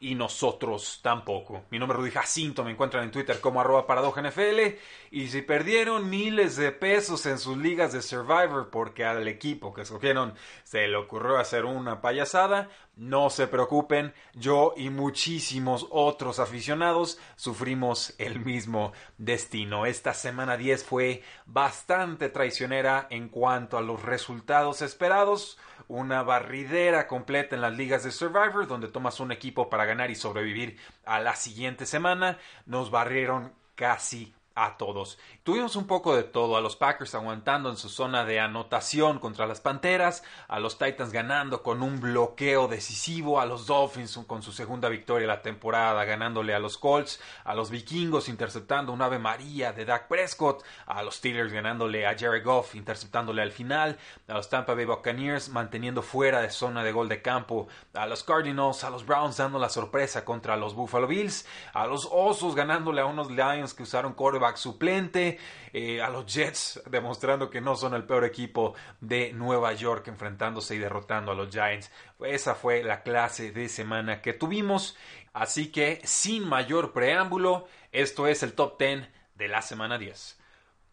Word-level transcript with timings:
y 0.00 0.14
nosotros 0.14 1.00
tampoco. 1.02 1.64
Mi 1.70 1.78
nombre 1.78 1.96
es 1.96 2.00
Rudy 2.00 2.10
Jacinto, 2.10 2.64
me 2.64 2.72
encuentran 2.72 3.04
en 3.04 3.10
Twitter 3.10 3.40
como 3.40 3.60
arroba 3.60 3.86
NFL 3.86 4.76
y 5.10 5.28
si 5.28 5.42
perdieron 5.42 6.10
miles 6.10 6.56
de 6.56 6.72
pesos 6.72 7.24
en 7.26 7.38
sus 7.38 7.56
ligas 7.56 7.92
de 7.92 8.02
Survivor 8.02 8.68
porque 8.70 9.04
al 9.04 9.26
equipo 9.28 9.72
que 9.72 9.82
escogieron 9.82 10.34
se 10.62 10.86
le 10.88 10.96
ocurrió 10.96 11.38
hacer 11.38 11.64
una 11.64 12.00
payasada, 12.00 12.68
no 12.96 13.30
se 13.30 13.46
preocupen, 13.48 14.14
yo 14.34 14.74
y 14.76 14.90
muchísimos 14.90 15.86
otros 15.90 16.38
aficionados 16.38 17.18
sufrimos 17.36 18.14
el 18.18 18.40
mismo 18.40 18.92
destino. 19.18 19.86
Esta 19.86 20.14
semana 20.14 20.56
10 20.56 20.84
fue 20.84 21.22
bastante 21.46 22.28
traicionera 22.28 23.06
en 23.10 23.28
cuanto 23.28 23.78
a 23.78 23.82
los 23.82 24.02
resultados 24.02 24.82
esperados 24.82 25.58
una 25.88 26.22
barridera 26.22 27.06
completa 27.06 27.54
en 27.54 27.60
las 27.60 27.76
ligas 27.76 28.04
de 28.04 28.10
Survivor, 28.10 28.66
donde 28.66 28.88
tomas 28.88 29.20
un 29.20 29.32
equipo 29.32 29.68
para 29.68 29.83
ganar 29.86 30.10
y 30.10 30.14
sobrevivir 30.14 30.78
a 31.04 31.20
la 31.20 31.36
siguiente 31.36 31.86
semana. 31.86 32.38
Nos 32.66 32.90
barrieron 32.90 33.54
casi 33.74 34.34
a 34.54 34.76
todos. 34.76 35.18
Tuvimos 35.42 35.74
un 35.76 35.86
poco 35.86 36.14
de 36.14 36.22
todo, 36.22 36.56
a 36.56 36.60
los 36.60 36.76
Packers 36.76 37.14
aguantando 37.14 37.70
en 37.70 37.76
su 37.76 37.88
zona 37.88 38.24
de 38.24 38.38
anotación 38.38 39.18
contra 39.18 39.46
las 39.46 39.60
Panteras, 39.60 40.22
a 40.48 40.60
los 40.60 40.78
Titans 40.78 41.12
ganando 41.12 41.62
con 41.62 41.82
un 41.82 42.00
bloqueo 42.00 42.68
decisivo, 42.68 43.40
a 43.40 43.46
los 43.46 43.66
Dolphins 43.66 44.18
con 44.26 44.42
su 44.42 44.52
segunda 44.52 44.88
victoria 44.88 45.26
de 45.26 45.34
la 45.34 45.42
temporada 45.42 46.04
ganándole 46.04 46.54
a 46.54 46.60
los 46.60 46.78
Colts, 46.78 47.20
a 47.44 47.54
los 47.54 47.70
Vikingos 47.70 48.28
interceptando 48.28 48.92
un 48.92 49.02
Ave 49.02 49.18
María 49.18 49.72
de 49.72 49.84
Dak 49.84 50.06
Prescott, 50.06 50.62
a 50.86 51.02
los 51.02 51.16
Steelers 51.16 51.52
ganándole 51.52 52.06
a 52.06 52.16
Jared 52.16 52.44
Goff 52.44 52.74
interceptándole 52.76 53.42
al 53.42 53.52
final, 53.52 53.98
a 54.28 54.34
los 54.34 54.48
Tampa 54.48 54.74
Bay 54.74 54.84
Buccaneers 54.84 55.48
manteniendo 55.48 56.02
fuera 56.02 56.40
de 56.40 56.50
zona 56.50 56.84
de 56.84 56.92
gol 56.92 57.08
de 57.08 57.22
campo, 57.22 57.66
a 57.92 58.06
los 58.06 58.22
Cardinals, 58.22 58.84
a 58.84 58.90
los 58.90 59.04
Browns 59.04 59.36
dando 59.36 59.58
la 59.58 59.68
sorpresa 59.68 60.24
contra 60.24 60.56
los 60.56 60.74
Buffalo 60.74 61.08
Bills, 61.08 61.46
a 61.72 61.86
los 61.86 62.08
Osos 62.12 62.54
ganándole 62.54 63.00
a 63.00 63.06
unos 63.06 63.30
Lions 63.30 63.74
que 63.74 63.82
usaron 63.82 64.12
quarterback 64.12 64.43
suplente, 64.56 65.38
eh, 65.72 66.00
a 66.00 66.08
los 66.08 66.32
Jets 66.32 66.82
demostrando 66.88 67.50
que 67.50 67.60
no 67.60 67.76
son 67.76 67.94
el 67.94 68.04
peor 68.04 68.24
equipo 68.24 68.74
de 69.00 69.32
Nueva 69.32 69.72
York 69.72 70.08
enfrentándose 70.08 70.74
y 70.74 70.78
derrotando 70.78 71.32
a 71.32 71.34
los 71.34 71.50
Giants. 71.50 71.90
Esa 72.20 72.54
fue 72.54 72.82
la 72.84 73.02
clase 73.02 73.50
de 73.50 73.68
semana 73.68 74.22
que 74.22 74.32
tuvimos. 74.32 74.96
Así 75.32 75.72
que 75.72 76.00
sin 76.04 76.46
mayor 76.48 76.92
preámbulo, 76.92 77.66
esto 77.90 78.26
es 78.26 78.42
el 78.42 78.52
top 78.52 78.78
10 78.78 79.08
de 79.34 79.48
la 79.48 79.62
semana 79.62 79.98
10. 79.98 80.38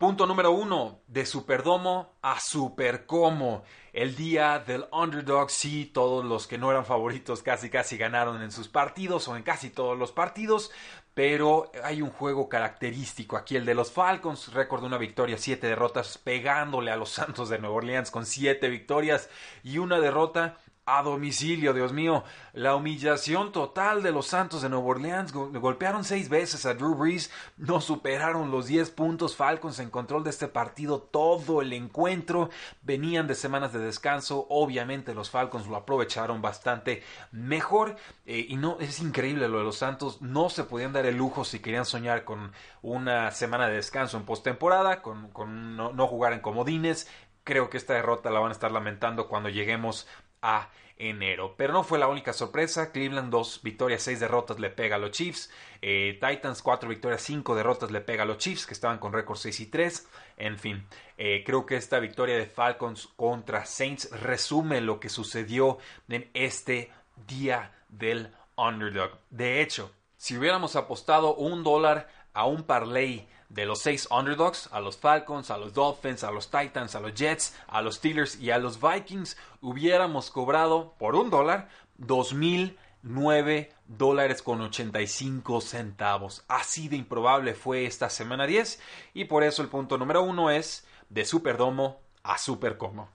Punto 0.02 0.25
número 0.25 0.49
uno, 0.49 1.02
de 1.05 1.27
Superdomo 1.27 2.16
a 2.23 2.39
Supercomo. 2.39 3.61
El 3.94 4.16
día 4.16 4.57
del 4.57 4.85
underdog, 4.91 5.51
sí, 5.51 5.85
todos 5.85 6.25
los 6.25 6.47
que 6.47 6.57
no 6.57 6.72
eran 6.72 6.88
favoritos 6.88 7.44
casi 7.44 7.69
casi 7.69 7.97
ganaron 7.97 8.41
en 8.41 8.51
sus 8.51 8.68
partidos 8.68 9.28
o 9.28 9.38
en 9.38 9.44
casi 9.44 9.69
todos 9.69 9.95
los 9.95 10.12
partidos 10.12 10.72
pero 11.13 11.72
hay 11.83 12.01
un 12.01 12.09
juego 12.09 12.47
característico 12.47 13.35
aquí, 13.38 13.55
el 13.55 13.66
de 13.66 13.75
los 13.75 13.91
Falcons, 13.91 14.53
récord 14.53 14.81
de 14.81 14.88
una 14.88 14.97
victoria, 14.97 15.38
siete 15.38 15.67
derrotas, 15.67 16.17
pegándole 16.17 16.91
a 16.91 16.95
los 16.95 17.09
Santos 17.11 17.49
de 17.49 17.59
Nueva 17.59 17.75
Orleans 17.75 18.11
con 18.11 18.25
siete 18.25 18.69
victorias 18.69 19.29
y 19.63 19.77
una 19.77 20.00
derrota 20.00 20.57
a 20.91 21.03
domicilio, 21.03 21.74
Dios 21.74 21.94
mío. 21.94 22.25
La 22.52 22.75
humillación 22.75 23.53
total 23.53 24.03
de 24.03 24.12
los 24.12 24.28
Santos 24.28 24.62
de 24.62 24.68
Nueva 24.68 24.88
Orleans. 24.88 25.31
golpearon 25.31 26.03
seis 26.03 26.28
veces 26.28 26.66
a 26.66 26.74
Drew 26.74 26.96
Brees. 26.96 27.31
No 27.56 27.79
superaron 27.79 28.52
los 28.52 28.68
diez 28.68 28.90
puntos. 28.90 29.38
Falcons 29.38 29.80
en 29.80 29.90
control 29.90 30.25
de 30.25 30.31
este 30.31 30.50
partido 30.50 31.00
todo 31.00 31.62
el 31.62 31.72
encuentro. 31.72 32.50
Venían 32.81 33.28
de 33.28 33.35
semanas 33.35 33.72
de 33.72 33.80
descanso. 33.80 34.47
Obviamente 34.50 35.13
los 35.13 35.30
Falcons 35.30 35.68
lo 35.68 35.78
aprovecharon 35.78 36.41
bastante 36.41 37.03
mejor. 37.31 37.96
Eh, 38.25 38.46
y 38.50 38.57
no, 38.57 38.78
es 38.81 39.00
increíble 39.00 39.47
lo 39.47 39.59
de 39.59 39.63
los 39.63 39.78
Santos. 39.78 40.22
No 40.22 40.50
se 40.50 40.66
podían 40.66 40.91
dar 40.91 41.06
el 41.06 41.16
lujo 41.16 41.46
si 41.46 41.59
querían 41.59 41.85
soñar 41.85 42.25
con 42.25 42.51
una 42.81 43.31
semana 43.31 43.68
de 43.69 43.75
descanso 43.75 44.18
en 44.18 44.25
postemporada. 44.25 45.01
Con, 45.01 45.30
con 45.30 45.78
no 45.78 46.07
jugar 46.07 46.34
en 46.34 46.41
comodines. 46.41 47.07
Creo 47.46 47.69
que 47.69 47.78
esta 47.78 47.94
derrota 47.94 48.30
la 48.30 48.40
van 48.40 48.50
a 48.50 48.53
estar 48.53 48.72
lamentando 48.72 49.28
cuando 49.28 49.50
lleguemos 49.50 50.06
a 50.41 50.69
enero. 50.97 51.56
Pero 51.57 51.74
no 51.74 51.84
fue 51.84 52.00
la 52.00 52.07
única 52.07 52.34
sorpresa. 52.34 52.91
Cleveland 52.91 53.31
dos 53.31 53.62
victorias, 53.63 54.03
seis 54.03 54.19
derrotas 54.19 54.59
le 54.59 54.69
pega 54.69 54.96
a 54.96 55.00
los 55.00 55.12
Chiefs. 55.12 55.52
Eh, 55.81 56.19
Titans 56.22 56.62
cuatro 56.62 56.90
victorias, 56.90 57.22
cinco 57.22 57.56
derrotas 57.56 57.91
le 57.91 58.02
pega 58.02 58.24
a 58.24 58.25
los 58.25 58.38
Chiefs 58.38 58.66
que 58.66 58.74
estaban 58.74 59.00
con 59.00 59.13
récord 59.13 59.38
6 59.38 59.59
y 59.59 59.66
3. 59.68 60.07
En 60.38 60.57
fin, 60.57 60.85
eh, 61.18 61.44
creo 61.46 61.66
que 61.66 61.75
esta 61.75 62.00
victoria 62.00 62.38
de 62.38 62.46
Falcons 62.46 63.07
contra 63.16 63.66
Saints 63.66 64.09
resume 64.12 64.81
lo 64.81 65.00
que 65.00 65.09
sucedió 65.09 65.78
en 66.07 66.30
este 66.34 66.91
día 67.28 67.74
del 67.90 68.31
underdog. 68.56 69.19
De 69.30 69.62
hecho, 69.62 69.91
si 70.18 70.38
hubiéramos 70.38 70.75
apostado 70.75 71.35
un 71.35 71.63
dólar 71.63 72.07
a 72.34 72.46
un 72.46 72.63
parlay 72.63 73.28
de 73.53 73.66
los 73.66 73.81
seis 73.81 74.07
underdogs, 74.09 74.69
a 74.72 74.79
los 74.79 74.97
Falcons, 74.97 75.51
a 75.51 75.57
los 75.57 75.73
Dolphins, 75.73 76.23
a 76.23 76.31
los 76.31 76.50
Titans, 76.50 76.95
a 76.95 77.00
los 77.00 77.13
Jets, 77.13 77.56
a 77.67 77.81
los 77.81 77.95
Steelers 77.95 78.39
y 78.39 78.51
a 78.51 78.57
los 78.57 78.79
Vikings, 78.79 79.38
hubiéramos 79.62 80.31
cobrado 80.31 80.94
por 80.97 81.16
un 81.16 81.29
dólar 81.29 81.69
dos 81.97 82.34
mil 82.34 82.78
nueve 83.03 83.72
dólares 83.88 84.41
con 84.41 84.62
85 84.62 85.62
centavos. 85.62 86.44
Así 86.47 86.88
de 86.88 86.95
improbable 86.95 87.53
fue 87.53 87.85
esta 87.85 88.09
semana 88.09 88.45
10 88.45 88.79
y 89.13 89.25
por 89.25 89.44
eso 89.44 89.62
el 89.62 89.69
punto 89.69 89.97
número 89.97 90.23
uno 90.23 90.50
es 90.50 90.88
de 91.09 91.25
Superdomo 91.25 92.00
a 92.23 92.38
Supercomo. 92.38 93.09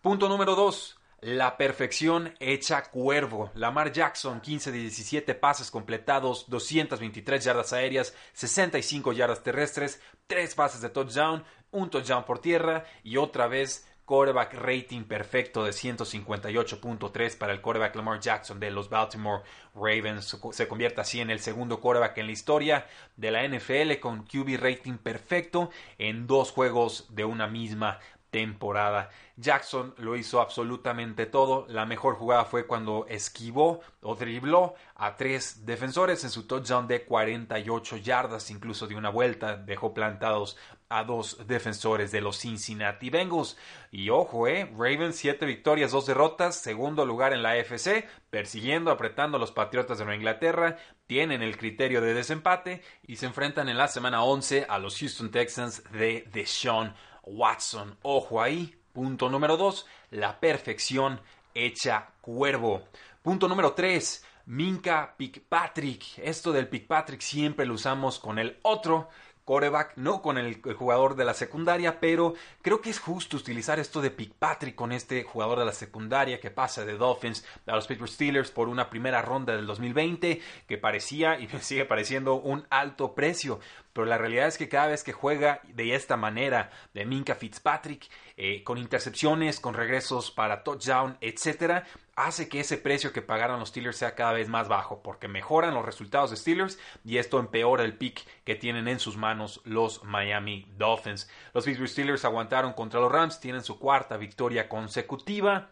Punto 0.00 0.28
número 0.28 0.54
2. 0.54 0.95
La 1.20 1.56
perfección 1.56 2.34
hecha 2.40 2.82
cuervo. 2.82 3.50
Lamar 3.54 3.90
Jackson, 3.90 4.40
15 4.40 4.70
de 4.70 4.78
17 4.78 5.34
pases 5.34 5.70
completados, 5.70 6.44
223 6.48 7.42
yardas 7.42 7.72
aéreas, 7.72 8.14
65 8.34 9.12
yardas 9.14 9.42
terrestres, 9.42 10.00
3 10.26 10.54
pases 10.54 10.82
de 10.82 10.90
touchdown, 10.90 11.42
un 11.70 11.88
touchdown 11.88 12.24
por 12.24 12.40
tierra 12.40 12.84
y 13.02 13.16
otra 13.16 13.46
vez 13.46 13.86
quarterback 14.06 14.54
rating 14.54 15.02
perfecto 15.02 15.64
de 15.64 15.72
158.3 15.72 17.36
para 17.36 17.52
el 17.52 17.60
quarterback 17.60 17.96
Lamar 17.96 18.20
Jackson 18.20 18.60
de 18.60 18.70
los 18.70 18.88
Baltimore 18.88 19.42
Ravens. 19.74 20.38
Se 20.52 20.68
convierte 20.68 21.00
así 21.00 21.20
en 21.20 21.30
el 21.30 21.40
segundo 21.40 21.80
quarterback 21.80 22.18
en 22.18 22.26
la 22.26 22.32
historia 22.32 22.86
de 23.16 23.30
la 23.32 23.46
NFL 23.46 23.98
con 24.00 24.24
QB 24.24 24.58
rating 24.60 24.98
perfecto 24.98 25.70
en 25.98 26.26
dos 26.26 26.52
juegos 26.52 27.08
de 27.10 27.24
una 27.24 27.48
misma 27.48 27.98
temporada. 28.30 29.10
Jackson 29.36 29.94
lo 29.98 30.16
hizo 30.16 30.40
absolutamente 30.40 31.26
todo. 31.26 31.66
La 31.68 31.86
mejor 31.86 32.14
jugada 32.14 32.44
fue 32.44 32.66
cuando 32.66 33.06
esquivó 33.08 33.80
o 34.00 34.14
dribló 34.14 34.74
a 34.94 35.16
tres 35.16 35.66
defensores 35.66 36.24
en 36.24 36.30
su 36.30 36.46
touchdown 36.46 36.88
de 36.88 37.04
48 37.04 37.98
yardas, 37.98 38.50
incluso 38.50 38.86
de 38.86 38.96
una 38.96 39.10
vuelta 39.10 39.56
dejó 39.56 39.92
plantados 39.92 40.56
a 40.88 41.04
dos 41.04 41.46
defensores 41.46 42.12
de 42.12 42.20
los 42.20 42.38
Cincinnati 42.38 43.10
Bengals. 43.10 43.56
Y 43.90 44.10
ojo, 44.10 44.46
eh, 44.46 44.70
Ravens 44.72 45.16
siete 45.16 45.44
victorias, 45.46 45.92
dos 45.92 46.06
derrotas, 46.06 46.56
segundo 46.56 47.04
lugar 47.04 47.32
en 47.32 47.42
la 47.42 47.50
AFC, 47.50 48.06
persiguiendo, 48.30 48.90
apretando 48.90 49.36
a 49.36 49.40
los 49.40 49.52
Patriotas 49.52 49.98
de 49.98 50.04
Nueva 50.04 50.16
Inglaterra, 50.16 50.76
tienen 51.06 51.42
el 51.42 51.56
criterio 51.56 52.00
de 52.00 52.14
desempate 52.14 52.82
y 53.06 53.16
se 53.16 53.26
enfrentan 53.26 53.68
en 53.68 53.78
la 53.78 53.88
semana 53.88 54.22
11 54.22 54.66
a 54.68 54.78
los 54.78 54.98
Houston 54.98 55.30
Texans 55.30 55.82
de 55.92 56.28
Deshaun 56.32 56.94
Watson. 57.26 57.98
Ojo 58.02 58.40
ahí. 58.40 58.74
Punto 58.92 59.28
número 59.28 59.56
2. 59.56 59.86
La 60.12 60.40
perfección 60.40 61.20
hecha 61.54 62.08
cuervo. 62.20 62.84
Punto 63.22 63.48
número 63.48 63.74
3. 63.74 64.24
Minka 64.46 65.14
Pickpatrick. 65.16 66.18
Esto 66.18 66.52
del 66.52 66.68
Pickpatrick 66.68 67.20
siempre 67.20 67.66
lo 67.66 67.74
usamos 67.74 68.18
con 68.18 68.38
el 68.38 68.58
otro 68.62 69.08
coreback, 69.46 69.92
no 69.96 70.22
con 70.22 70.38
el, 70.38 70.60
jugador 70.74 71.14
de 71.14 71.24
la 71.24 71.32
secundaria, 71.32 72.00
pero 72.00 72.34
creo 72.62 72.80
que 72.80 72.90
es 72.90 72.98
justo 72.98 73.36
utilizar 73.36 73.78
esto 73.78 74.02
de 74.02 74.10
Patrick 74.10 74.74
con 74.74 74.90
este 74.90 75.22
jugador 75.22 75.60
de 75.60 75.64
la 75.64 75.72
secundaria 75.72 76.40
que 76.40 76.50
pasa 76.50 76.84
de 76.84 76.98
Dolphins 76.98 77.44
a 77.64 77.76
los 77.76 77.86
Pittsburgh 77.86 78.10
Steelers 78.10 78.50
por 78.50 78.68
una 78.68 78.90
primera 78.90 79.22
ronda 79.22 79.54
del 79.54 79.66
2020 79.66 80.40
que 80.66 80.78
parecía 80.78 81.38
y 81.38 81.46
sigue 81.60 81.84
pareciendo 81.84 82.34
un 82.34 82.66
alto 82.70 83.14
precio 83.14 83.60
pero 83.96 84.04
la 84.04 84.18
realidad 84.18 84.46
es 84.46 84.58
que 84.58 84.68
cada 84.68 84.88
vez 84.88 85.02
que 85.02 85.14
juega 85.14 85.62
de 85.64 85.94
esta 85.94 86.18
manera, 86.18 86.70
de 86.92 87.06
Minka 87.06 87.34
Fitzpatrick, 87.34 88.10
eh, 88.36 88.62
con 88.62 88.76
intercepciones, 88.76 89.58
con 89.58 89.72
regresos 89.72 90.30
para 90.30 90.62
touchdown, 90.64 91.16
etcétera, 91.22 91.86
hace 92.14 92.50
que 92.50 92.60
ese 92.60 92.76
precio 92.76 93.14
que 93.14 93.22
pagaron 93.22 93.58
los 93.58 93.70
Steelers 93.70 93.96
sea 93.96 94.14
cada 94.14 94.34
vez 94.34 94.50
más 94.50 94.68
bajo, 94.68 95.02
porque 95.02 95.28
mejoran 95.28 95.72
los 95.72 95.86
resultados 95.86 96.28
de 96.28 96.36
Steelers 96.36 96.78
y 97.06 97.16
esto 97.16 97.38
empeora 97.40 97.84
el 97.84 97.96
pick 97.96 98.22
que 98.44 98.54
tienen 98.54 98.86
en 98.86 99.00
sus 99.00 99.16
manos 99.16 99.62
los 99.64 100.04
Miami 100.04 100.70
Dolphins. 100.76 101.30
Los 101.54 101.64
Pittsburgh 101.64 101.88
Steelers 101.88 102.26
aguantaron 102.26 102.74
contra 102.74 103.00
los 103.00 103.10
Rams, 103.10 103.40
tienen 103.40 103.64
su 103.64 103.78
cuarta 103.78 104.18
victoria 104.18 104.68
consecutiva. 104.68 105.70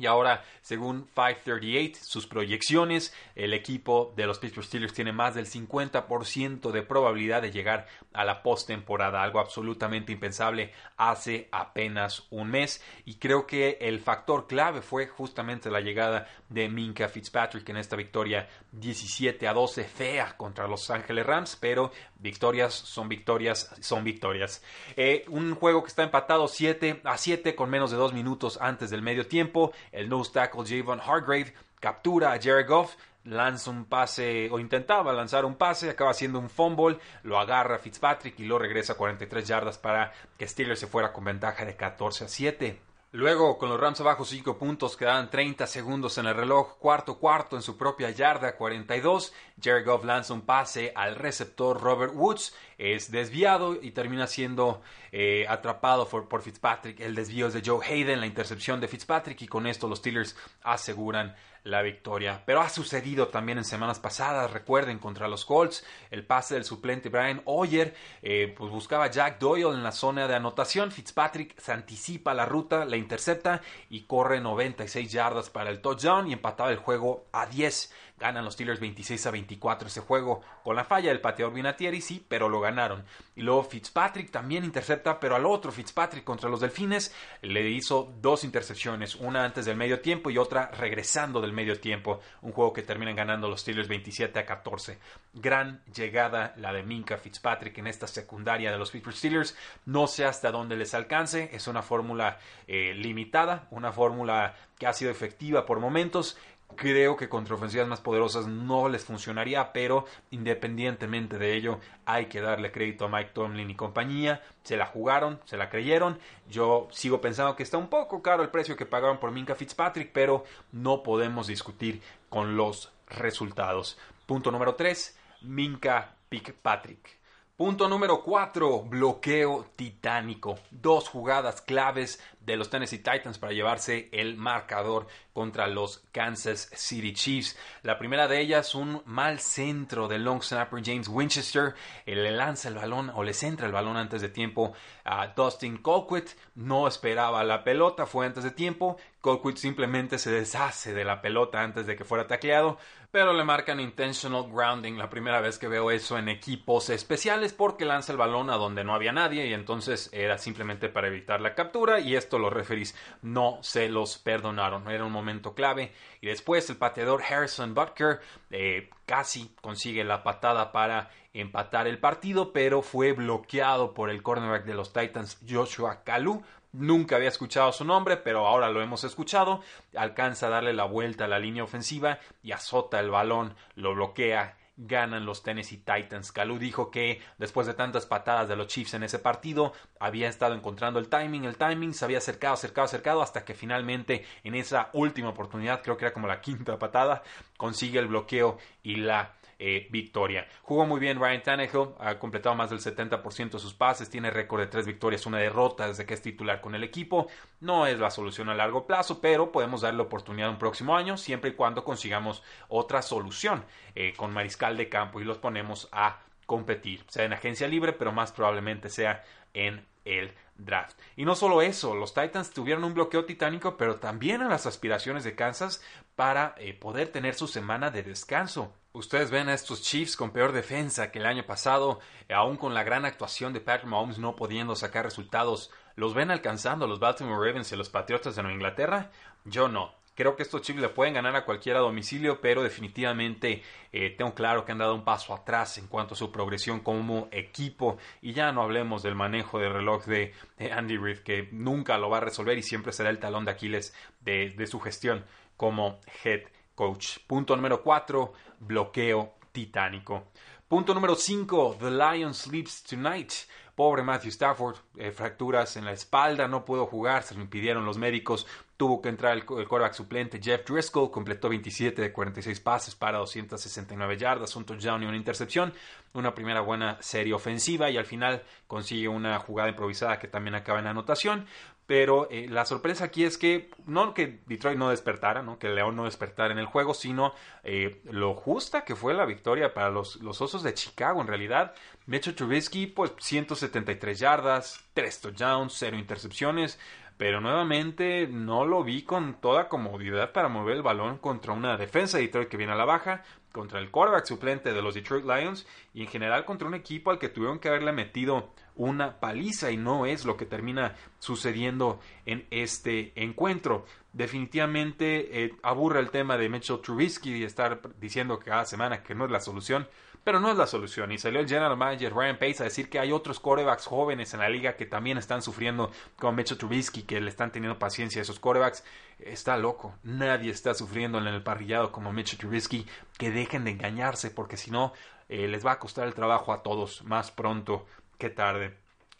Y 0.00 0.06
ahora, 0.06 0.42
según 0.62 1.02
538, 1.14 2.00
sus 2.02 2.26
proyecciones, 2.26 3.14
el 3.34 3.52
equipo 3.52 4.14
de 4.16 4.26
los 4.26 4.38
Pittsburgh 4.38 4.66
Steelers 4.66 4.94
tiene 4.94 5.12
más 5.12 5.34
del 5.34 5.44
50% 5.44 6.70
de 6.70 6.82
probabilidad 6.82 7.42
de 7.42 7.50
llegar 7.50 7.86
a 8.14 8.24
la 8.24 8.42
postemporada, 8.42 9.22
algo 9.22 9.40
absolutamente 9.40 10.12
impensable 10.12 10.72
hace 10.96 11.48
apenas 11.52 12.26
un 12.30 12.50
mes. 12.50 12.82
Y 13.04 13.16
creo 13.16 13.46
que 13.46 13.76
el 13.82 14.00
factor 14.00 14.46
clave 14.46 14.80
fue 14.80 15.06
justamente 15.06 15.70
la 15.70 15.80
llegada 15.80 16.26
de 16.48 16.68
Minka 16.68 17.08
Fitzpatrick 17.08 17.68
en 17.68 17.76
esta 17.76 17.94
victoria 17.94 18.48
17 18.72 19.46
a 19.46 19.52
12 19.52 19.84
fea 19.84 20.36
contra 20.36 20.66
Los 20.66 20.90
Ángeles 20.90 21.26
Rams, 21.26 21.56
pero 21.60 21.92
victorias 22.18 22.72
son 22.74 23.08
victorias, 23.08 23.70
son 23.80 24.02
victorias. 24.02 24.62
Eh, 24.96 25.24
un 25.28 25.54
juego 25.54 25.82
que 25.82 25.88
está 25.88 26.02
empatado 26.02 26.48
7 26.48 27.02
a 27.04 27.18
7 27.18 27.54
con 27.54 27.68
menos 27.68 27.90
de 27.90 27.96
dos 27.96 28.12
minutos 28.12 28.58
antes 28.60 28.90
del 28.90 29.02
medio 29.02 29.26
tiempo. 29.26 29.72
El 29.92 30.08
nose 30.08 30.32
tackle 30.32 30.64
Javon 30.66 31.00
Hargrave 31.00 31.54
captura 31.80 32.32
a 32.32 32.40
Jared 32.40 32.66
Goff, 32.66 32.94
lanza 33.24 33.70
un 33.70 33.84
pase 33.84 34.48
o 34.50 34.58
intentaba 34.58 35.12
lanzar 35.12 35.44
un 35.44 35.56
pase, 35.56 35.90
acaba 35.90 36.10
haciendo 36.10 36.38
un 36.38 36.50
fumble, 36.50 36.98
lo 37.22 37.38
agarra 37.38 37.78
Fitzpatrick 37.78 38.38
y 38.40 38.44
lo 38.44 38.58
regresa 38.58 38.94
a 38.94 38.96
43 38.96 39.46
yardas 39.46 39.78
para 39.78 40.12
que 40.38 40.46
Steelers 40.46 40.80
se 40.80 40.86
fuera 40.86 41.12
con 41.12 41.24
ventaja 41.24 41.64
de 41.64 41.76
14 41.76 42.24
a 42.24 42.28
7. 42.28 42.89
Luego, 43.12 43.58
con 43.58 43.68
los 43.68 43.80
Rams 43.80 44.00
abajo 44.00 44.24
5 44.24 44.56
puntos, 44.56 44.96
quedaban 44.96 45.30
30 45.30 45.66
segundos 45.66 46.16
en 46.18 46.26
el 46.26 46.34
reloj, 46.36 46.78
cuarto 46.78 47.18
cuarto 47.18 47.56
en 47.56 47.62
su 47.62 47.76
propia 47.76 48.10
yarda 48.10 48.54
42. 48.54 49.32
Jared 49.60 49.84
Goff 49.84 50.04
lanza 50.04 50.32
un 50.32 50.42
pase 50.42 50.92
al 50.94 51.16
receptor 51.16 51.80
Robert 51.80 52.12
Woods, 52.14 52.54
es 52.78 53.10
desviado 53.10 53.74
y 53.82 53.90
termina 53.90 54.28
siendo 54.28 54.80
eh, 55.10 55.44
atrapado 55.48 56.06
por, 56.06 56.40
Fitzpatrick. 56.40 57.00
El 57.00 57.16
desvío 57.16 57.48
es 57.48 57.52
de 57.52 57.62
Joe 57.66 57.84
Hayden, 57.84 58.20
la 58.20 58.26
intercepción 58.26 58.80
de 58.80 58.86
Fitzpatrick 58.86 59.42
y 59.42 59.48
con 59.48 59.66
esto 59.66 59.88
los 59.88 59.98
Steelers 59.98 60.36
aseguran 60.62 61.34
la 61.64 61.82
victoria. 61.82 62.42
Pero 62.46 62.60
ha 62.60 62.68
sucedido 62.68 63.28
también 63.28 63.58
en 63.58 63.64
semanas 63.64 63.98
pasadas, 63.98 64.50
recuerden, 64.50 64.98
contra 64.98 65.28
los 65.28 65.44
Colts, 65.44 65.84
el 66.10 66.24
pase 66.24 66.54
del 66.54 66.64
suplente 66.64 67.08
Brian 67.08 67.42
Hoyer, 67.44 67.94
eh, 68.22 68.54
pues 68.56 68.70
buscaba 68.70 69.10
Jack 69.10 69.38
Doyle 69.38 69.74
en 69.74 69.82
la 69.82 69.92
zona 69.92 70.26
de 70.26 70.34
anotación, 70.34 70.90
Fitzpatrick 70.90 71.58
se 71.58 71.72
anticipa 71.72 72.34
la 72.34 72.46
ruta, 72.46 72.84
la 72.84 72.96
intercepta 72.96 73.60
y 73.88 74.02
corre 74.02 74.40
96 74.40 75.10
yardas 75.10 75.50
para 75.50 75.70
el 75.70 75.80
touchdown 75.80 76.28
y 76.28 76.32
empataba 76.32 76.70
el 76.70 76.78
juego 76.78 77.26
a 77.32 77.46
10. 77.46 77.92
Ganan 78.20 78.44
los 78.44 78.52
Steelers 78.52 78.80
26 78.80 79.26
a 79.26 79.30
24 79.30 79.88
ese 79.88 80.02
juego 80.02 80.42
con 80.62 80.76
la 80.76 80.84
falla 80.84 81.08
del 81.08 81.22
pateador 81.22 81.54
Vinatieri, 81.54 82.02
sí, 82.02 82.24
pero 82.28 82.50
lo 82.50 82.60
ganaron. 82.60 83.02
Y 83.34 83.40
luego 83.40 83.64
Fitzpatrick 83.64 84.30
también 84.30 84.62
intercepta, 84.62 85.18
pero 85.18 85.36
al 85.36 85.46
otro 85.46 85.72
Fitzpatrick 85.72 86.22
contra 86.22 86.50
los 86.50 86.60
Delfines 86.60 87.14
le 87.40 87.68
hizo 87.70 88.12
dos 88.20 88.44
intercepciones, 88.44 89.14
una 89.16 89.44
antes 89.44 89.64
del 89.64 89.78
medio 89.78 90.00
tiempo 90.00 90.28
y 90.28 90.36
otra 90.36 90.70
regresando 90.70 91.40
del 91.40 91.54
medio 91.54 91.80
tiempo. 91.80 92.20
Un 92.42 92.52
juego 92.52 92.74
que 92.74 92.82
terminan 92.82 93.16
ganando 93.16 93.48
los 93.48 93.62
Steelers 93.62 93.88
27 93.88 94.38
a 94.38 94.44
14. 94.44 94.98
Gran 95.32 95.82
llegada 95.94 96.52
la 96.58 96.74
de 96.74 96.82
Minka 96.82 97.16
Fitzpatrick 97.16 97.78
en 97.78 97.86
esta 97.86 98.06
secundaria 98.06 98.70
de 98.70 98.76
los 98.76 98.90
Pittsburgh 98.90 99.16
Steelers. 99.16 99.56
No 99.86 100.06
sé 100.06 100.26
hasta 100.26 100.50
dónde 100.50 100.76
les 100.76 100.92
alcance, 100.92 101.48
es 101.54 101.66
una 101.68 101.80
fórmula 101.80 102.38
eh, 102.66 102.92
limitada, 102.94 103.66
una 103.70 103.92
fórmula 103.92 104.54
que 104.78 104.86
ha 104.86 104.92
sido 104.92 105.10
efectiva 105.10 105.66
por 105.66 105.80
momentos 105.80 106.38
Creo 106.76 107.16
que 107.16 107.28
contra 107.28 107.54
ofensivas 107.54 107.88
más 107.88 108.00
poderosas 108.00 108.46
no 108.46 108.88
les 108.88 109.04
funcionaría, 109.04 109.72
pero 109.72 110.04
independientemente 110.30 111.38
de 111.38 111.54
ello, 111.54 111.78
hay 112.06 112.26
que 112.26 112.40
darle 112.40 112.72
crédito 112.72 113.04
a 113.04 113.08
Mike 113.08 113.32
Tomlin 113.34 113.70
y 113.70 113.74
compañía. 113.74 114.42
Se 114.62 114.76
la 114.76 114.86
jugaron, 114.86 115.40
se 115.44 115.56
la 115.56 115.68
creyeron. 115.68 116.18
Yo 116.48 116.88
sigo 116.90 117.20
pensando 117.20 117.56
que 117.56 117.62
está 117.62 117.78
un 117.78 117.88
poco 117.88 118.22
caro 118.22 118.42
el 118.42 118.50
precio 118.50 118.76
que 118.76 118.86
pagaron 118.86 119.18
por 119.18 119.30
Minka 119.30 119.54
Fitzpatrick, 119.54 120.10
pero 120.12 120.44
no 120.72 121.02
podemos 121.02 121.46
discutir 121.46 122.00
con 122.28 122.56
los 122.56 122.92
resultados. 123.06 123.98
Punto 124.26 124.50
número 124.50 124.74
3, 124.74 125.18
Minka 125.42 126.14
Fitzpatrick. 126.28 127.20
Punto 127.60 127.90
número 127.90 128.22
4, 128.22 128.84
bloqueo 128.84 129.66
titánico. 129.76 130.58
Dos 130.70 131.10
jugadas 131.10 131.60
claves 131.60 132.18
de 132.40 132.56
los 132.56 132.70
Tennessee 132.70 132.98
Titans 132.98 133.38
para 133.38 133.52
llevarse 133.52 134.08
el 134.12 134.36
marcador 134.36 135.06
contra 135.32 135.66
los 135.68 136.02
Kansas 136.12 136.70
City 136.74 137.12
Chiefs. 137.12 137.58
La 137.82 137.98
primera 137.98 138.28
de 138.28 138.40
ellas, 138.40 138.74
un 138.74 139.02
mal 139.04 139.38
centro 139.40 140.08
del 140.08 140.24
long 140.24 140.42
snapper 140.42 140.82
James 140.84 141.08
Winchester. 141.08 141.74
le 142.06 142.30
lanza 142.30 142.68
el 142.68 142.74
balón 142.74 143.10
o 143.14 143.22
le 143.22 143.34
centra 143.34 143.66
el 143.66 143.72
balón 143.72 143.96
antes 143.96 144.22
de 144.22 144.28
tiempo 144.28 144.72
a 145.04 145.28
Dustin 145.28 145.78
Colquitt. 145.78 146.30
No 146.54 146.88
esperaba 146.88 147.44
la 147.44 147.62
pelota, 147.62 148.06
fue 148.06 148.26
antes 148.26 148.44
de 148.44 148.50
tiempo. 148.50 148.96
Colquitt 149.20 149.56
simplemente 149.56 150.18
se 150.18 150.30
deshace 150.30 150.94
de 150.94 151.04
la 151.04 151.20
pelota 151.20 151.62
antes 151.62 151.86
de 151.86 151.96
que 151.96 152.04
fuera 152.04 152.26
tacleado 152.26 152.78
pero 153.10 153.32
le 153.32 153.44
marcan 153.44 153.80
intentional 153.80 154.48
grounding 154.50 154.96
la 154.96 155.10
primera 155.10 155.40
vez 155.40 155.58
que 155.58 155.66
veo 155.66 155.90
eso 155.90 156.16
en 156.16 156.28
equipos 156.28 156.90
especiales 156.90 157.52
porque 157.52 157.84
lanza 157.84 158.12
el 158.12 158.18
balón 158.18 158.50
a 158.50 158.56
donde 158.56 158.84
no 158.84 158.94
había 158.94 159.12
nadie 159.12 159.46
y 159.46 159.52
entonces 159.52 160.10
era 160.12 160.38
simplemente 160.38 160.88
para 160.88 161.08
evitar 161.08 161.40
la 161.40 161.54
captura 161.54 161.98
y 161.98 162.14
esto 162.30 162.38
los 162.38 162.52
referees 162.52 162.94
no 163.22 163.58
se 163.60 163.88
los 163.88 164.18
perdonaron, 164.18 164.88
era 164.88 165.04
un 165.04 165.10
momento 165.10 165.52
clave 165.52 165.92
y 166.20 166.28
después 166.28 166.70
el 166.70 166.76
pateador 166.76 167.22
Harrison 167.28 167.74
Butker 167.74 168.20
eh, 168.52 168.88
casi 169.04 169.52
consigue 169.60 170.04
la 170.04 170.22
patada 170.22 170.70
para 170.70 171.10
empatar 171.34 171.88
el 171.88 171.98
partido 171.98 172.52
pero 172.52 172.82
fue 172.82 173.12
bloqueado 173.14 173.94
por 173.94 174.10
el 174.10 174.22
cornerback 174.22 174.64
de 174.64 174.74
los 174.74 174.92
Titans 174.92 175.38
Joshua 175.48 176.04
Kalu 176.04 176.40
Nunca 176.72 177.16
había 177.16 177.30
escuchado 177.30 177.72
su 177.72 177.84
nombre, 177.84 178.16
pero 178.16 178.46
ahora 178.46 178.68
lo 178.68 178.80
hemos 178.80 179.02
escuchado. 179.02 179.60
Alcanza 179.96 180.46
a 180.46 180.50
darle 180.50 180.72
la 180.72 180.84
vuelta 180.84 181.24
a 181.24 181.26
la 181.26 181.40
línea 181.40 181.64
ofensiva 181.64 182.20
y 182.44 182.52
azota 182.52 183.00
el 183.00 183.10
balón, 183.10 183.56
lo 183.74 183.92
bloquea. 183.92 184.56
Ganan 184.82 185.26
los 185.26 185.42
Tennessee 185.42 185.76
Titans. 185.76 186.32
Calú 186.32 186.58
dijo 186.58 186.90
que 186.90 187.20
después 187.36 187.66
de 187.66 187.74
tantas 187.74 188.06
patadas 188.06 188.48
de 188.48 188.56
los 188.56 188.68
Chiefs 188.68 188.94
en 188.94 189.02
ese 189.02 189.18
partido, 189.18 189.72
había 189.98 190.28
estado 190.28 190.54
encontrando 190.54 190.98
el 190.98 191.08
timing, 191.08 191.44
el 191.44 191.56
timing, 191.56 191.92
se 191.92 192.04
había 192.06 192.18
acercado, 192.18 192.54
acercado, 192.54 192.86
acercado, 192.86 193.22
hasta 193.22 193.44
que 193.44 193.54
finalmente 193.54 194.24
en 194.42 194.54
esa 194.54 194.88
última 194.94 195.28
oportunidad, 195.28 195.82
creo 195.82 195.96
que 195.96 196.06
era 196.06 196.14
como 196.14 196.28
la 196.28 196.40
quinta 196.40 196.78
patada, 196.78 197.22
consigue 197.58 197.98
el 197.98 198.06
bloqueo 198.06 198.56
y 198.82 198.96
la 198.96 199.34
eh, 199.62 199.88
victoria. 199.90 200.46
Jugó 200.62 200.86
muy 200.86 200.98
bien 200.98 201.20
Ryan 201.20 201.42
Tannehill, 201.42 201.90
ha 201.98 202.18
completado 202.18 202.54
más 202.54 202.70
del 202.70 202.80
70% 202.80 203.50
de 203.50 203.58
sus 203.58 203.74
pases, 203.74 204.08
tiene 204.08 204.30
récord 204.30 204.60
de 204.60 204.68
tres 204.68 204.86
victorias, 204.86 205.26
una 205.26 205.36
derrota 205.36 205.86
desde 205.86 206.06
que 206.06 206.14
es 206.14 206.22
titular 206.22 206.62
con 206.62 206.74
el 206.74 206.82
equipo. 206.82 207.28
No 207.60 207.86
es 207.86 207.98
la 207.98 208.10
solución 208.10 208.48
a 208.48 208.54
largo 208.54 208.86
plazo, 208.86 209.20
pero 209.20 209.52
podemos 209.52 209.82
darle 209.82 210.00
oportunidad 210.00 210.48
un 210.48 210.58
próximo 210.58 210.96
año, 210.96 211.18
siempre 211.18 211.50
y 211.50 211.52
cuando 211.52 211.84
consigamos 211.84 212.42
otra 212.68 213.02
solución 213.02 213.62
eh, 213.94 214.14
con 214.16 214.32
mariscal 214.32 214.78
de 214.78 214.88
campo 214.88 215.20
y 215.20 215.24
los 215.24 215.36
ponemos 215.36 215.90
a 215.92 216.20
competir, 216.46 217.04
sea 217.08 217.26
en 217.26 217.34
agencia 217.34 217.68
libre, 217.68 217.92
pero 217.92 218.12
más 218.12 218.32
probablemente 218.32 218.88
sea 218.88 219.22
en 219.52 219.84
el 220.06 220.32
draft. 220.56 220.98
Y 221.16 221.26
no 221.26 221.34
solo 221.34 221.60
eso, 221.60 221.94
los 221.94 222.14
Titans 222.14 222.50
tuvieron 222.50 222.84
un 222.84 222.94
bloqueo 222.94 223.26
titánico, 223.26 223.76
pero 223.76 223.96
también 223.96 224.40
en 224.40 224.48
las 224.48 224.64
aspiraciones 224.64 225.22
de 225.22 225.34
Kansas 225.34 225.82
para 226.16 226.54
eh, 226.56 226.72
poder 226.72 227.08
tener 227.08 227.34
su 227.34 227.46
semana 227.46 227.90
de 227.90 228.02
descanso. 228.02 228.72
Ustedes 228.92 229.30
ven 229.30 229.48
a 229.48 229.54
estos 229.54 229.82
Chiefs 229.82 230.16
con 230.16 230.32
peor 230.32 230.50
defensa 230.50 231.12
que 231.12 231.20
el 231.20 231.26
año 231.26 231.46
pasado, 231.46 232.00
aún 232.28 232.56
con 232.56 232.74
la 232.74 232.82
gran 232.82 233.04
actuación 233.04 233.52
de 233.52 233.60
Patrick 233.60 233.88
Mahomes 233.88 234.18
no 234.18 234.34
pudiendo 234.34 234.74
sacar 234.74 235.04
resultados. 235.04 235.70
¿Los 235.94 236.12
ven 236.12 236.32
alcanzando 236.32 236.88
los 236.88 236.98
Baltimore 236.98 237.46
Ravens 237.46 237.70
y 237.70 237.76
los 237.76 237.88
Patriotas 237.88 238.34
de 238.34 238.42
Nueva 238.42 238.56
Inglaterra? 238.56 239.12
Yo 239.44 239.68
no. 239.68 239.94
Creo 240.16 240.34
que 240.34 240.42
estos 240.42 240.62
Chiefs 240.62 240.80
le 240.80 240.88
pueden 240.88 241.14
ganar 241.14 241.36
a 241.36 241.44
cualquiera 241.44 241.78
a 241.78 241.82
domicilio, 241.82 242.40
pero 242.40 242.64
definitivamente 242.64 243.62
eh, 243.92 244.10
tengo 244.18 244.34
claro 244.34 244.64
que 244.64 244.72
han 244.72 244.78
dado 244.78 244.96
un 244.96 245.04
paso 245.04 245.34
atrás 245.34 245.78
en 245.78 245.86
cuanto 245.86 246.14
a 246.14 246.16
su 246.16 246.32
progresión 246.32 246.80
como 246.80 247.28
equipo. 247.30 247.96
Y 248.20 248.32
ya 248.32 248.50
no 248.50 248.60
hablemos 248.60 249.04
del 249.04 249.14
manejo 249.14 249.60
de 249.60 249.68
reloj 249.68 250.04
de, 250.06 250.34
Andy 250.72 250.96
Reid, 250.96 251.18
que 251.18 251.48
nunca 251.52 251.96
lo 251.96 252.10
va 252.10 252.16
a 252.16 252.22
resolver 252.22 252.58
y 252.58 252.64
siempre 252.64 252.92
será 252.92 253.10
el 253.10 253.20
talón 253.20 253.44
de 253.44 253.52
Aquiles 253.52 253.94
de, 254.20 254.50
de 254.50 254.66
su 254.66 254.80
gestión 254.80 255.24
como 255.56 256.00
head 256.24 256.40
coach. 256.80 257.18
Punto 257.26 257.54
número 257.54 257.82
4, 257.82 258.32
bloqueo 258.60 259.34
titánico. 259.52 260.28
Punto 260.66 260.94
número 260.94 261.14
5, 261.14 261.76
The 261.78 261.90
Lion 261.90 262.32
Sleeps 262.32 262.84
Tonight. 262.84 263.32
Pobre 263.74 264.02
Matthew 264.02 264.30
Stafford, 264.30 264.76
eh, 264.96 265.10
fracturas 265.10 265.76
en 265.76 265.84
la 265.84 265.92
espalda, 265.92 266.48
no 266.48 266.64
pudo 266.64 266.86
jugar, 266.86 267.22
se 267.22 267.34
lo 267.34 267.40
impidieron 267.40 267.84
los 267.86 267.96
médicos, 267.96 268.46
tuvo 268.76 269.00
que 269.00 269.08
entrar 269.08 269.32
el, 269.32 269.38
el 269.38 269.44
quarterback 269.68 269.94
suplente 269.94 270.40
Jeff 270.42 270.66
Driscoll, 270.66 271.10
completó 271.10 271.48
27 271.48 272.02
de 272.02 272.12
46 272.12 272.60
pases 272.60 272.94
para 272.94 273.18
269 273.18 274.18
yardas, 274.18 274.54
un 274.56 274.66
touchdown 274.66 275.02
y 275.02 275.06
una 275.06 275.16
intercepción, 275.16 275.72
una 276.12 276.34
primera 276.34 276.60
buena 276.60 276.98
serie 277.00 277.32
ofensiva 277.32 277.90
y 277.90 277.96
al 277.96 278.04
final 278.04 278.42
consigue 278.66 279.08
una 279.08 279.38
jugada 279.38 279.70
improvisada 279.70 280.18
que 280.18 280.28
también 280.28 280.54
acaba 280.54 280.78
en 280.80 280.86
anotación. 280.86 281.46
Pero 281.90 282.28
eh, 282.30 282.46
la 282.48 282.66
sorpresa 282.66 283.06
aquí 283.06 283.24
es 283.24 283.36
que 283.36 283.68
no 283.84 284.14
que 284.14 284.38
Detroit 284.46 284.78
no 284.78 284.90
despertara, 284.90 285.42
¿no? 285.42 285.58
que 285.58 285.68
León 285.68 285.96
no 285.96 286.04
despertara 286.04 286.52
en 286.52 286.60
el 286.60 286.66
juego, 286.66 286.94
sino 286.94 287.34
eh, 287.64 288.00
lo 288.04 288.34
justa 288.34 288.84
que 288.84 288.94
fue 288.94 289.12
la 289.12 289.24
victoria 289.24 289.74
para 289.74 289.90
los, 289.90 290.22
los 290.22 290.40
Osos 290.40 290.62
de 290.62 290.72
Chicago. 290.72 291.20
En 291.20 291.26
realidad, 291.26 291.74
Mitchell 292.06 292.36
Trubisky, 292.36 292.86
pues 292.86 293.10
173 293.18 294.20
yardas, 294.20 294.84
3 294.94 295.20
touchdowns, 295.20 295.74
0 295.76 295.98
intercepciones 295.98 296.78
pero 297.16 297.42
nuevamente 297.42 298.26
no 298.28 298.64
lo 298.64 298.82
vi 298.82 299.02
con 299.02 299.42
toda 299.42 299.68
comodidad 299.68 300.32
para 300.32 300.48
mover 300.48 300.76
el 300.76 300.82
balón 300.82 301.18
contra 301.18 301.52
una 301.52 301.76
defensa 301.76 302.16
de 302.16 302.22
Detroit 302.22 302.48
que 302.48 302.56
viene 302.56 302.72
a 302.72 302.76
la 302.76 302.86
baja, 302.86 303.24
contra 303.52 303.78
el 303.78 303.90
quarterback 303.90 304.24
suplente 304.24 304.72
de 304.72 304.80
los 304.80 304.94
Detroit 304.94 305.26
Lions 305.26 305.66
y 305.92 306.00
en 306.00 306.08
general 306.08 306.46
contra 306.46 306.66
un 306.66 306.74
equipo 306.74 307.10
al 307.10 307.18
que 307.18 307.28
tuvieron 307.28 307.58
que 307.58 307.68
haberle 307.68 307.92
metido 307.92 308.54
una 308.80 309.20
paliza 309.20 309.70
y 309.70 309.76
no 309.76 310.06
es 310.06 310.24
lo 310.24 310.38
que 310.38 310.46
termina 310.46 310.96
sucediendo 311.18 312.00
en 312.24 312.46
este 312.50 313.12
encuentro. 313.14 313.84
Definitivamente 314.14 315.44
eh, 315.44 315.54
aburre 315.62 316.00
el 316.00 316.10
tema 316.10 316.38
de 316.38 316.48
Mitchell 316.48 316.80
Trubisky 316.80 317.36
y 317.36 317.44
estar 317.44 317.80
diciendo 318.00 318.38
cada 318.38 318.64
semana 318.64 319.02
que 319.02 319.14
no 319.14 319.26
es 319.26 319.30
la 319.30 319.40
solución 319.40 319.86
pero 320.22 320.38
no 320.38 320.50
es 320.50 320.58
la 320.58 320.66
solución. 320.66 321.12
Y 321.12 321.18
salió 321.18 321.40
el 321.40 321.48
general 321.48 321.78
manager 321.78 322.12
Ryan 322.12 322.38
Pace 322.38 322.56
a 322.60 322.64
decir 322.64 322.90
que 322.90 322.98
hay 322.98 323.10
otros 323.10 323.40
corebacks 323.40 323.86
jóvenes 323.86 324.34
en 324.34 324.40
la 324.40 324.50
liga 324.50 324.76
que 324.76 324.84
también 324.84 325.16
están 325.16 325.40
sufriendo 325.40 325.90
con 326.16 326.34
Mitchell 326.34 326.58
Trubisky, 326.58 327.04
que 327.04 327.22
le 327.22 327.30
están 327.30 327.50
teniendo 327.50 327.78
paciencia 327.78 328.20
a 328.20 328.22
esos 328.22 328.38
corebacks. 328.38 328.84
Está 329.18 329.56
loco. 329.56 329.94
Nadie 330.02 330.50
está 330.50 330.74
sufriendo 330.74 331.16
en 331.18 331.26
el 331.26 331.42
parrillado 331.42 331.90
como 331.90 332.12
Mitchell 332.12 332.38
Trubisky. 332.38 332.86
Que 333.16 333.30
dejen 333.30 333.64
de 333.64 333.70
engañarse, 333.70 334.30
porque 334.30 334.58
si 334.58 334.70
no, 334.70 334.92
eh, 335.30 335.48
les 335.48 335.64
va 335.64 335.72
a 335.72 335.78
costar 335.78 336.06
el 336.06 336.12
trabajo 336.12 336.52
a 336.52 336.62
todos 336.62 337.02
más 337.04 337.30
pronto 337.30 337.86
que 338.20 338.30
tarde. 338.30 338.76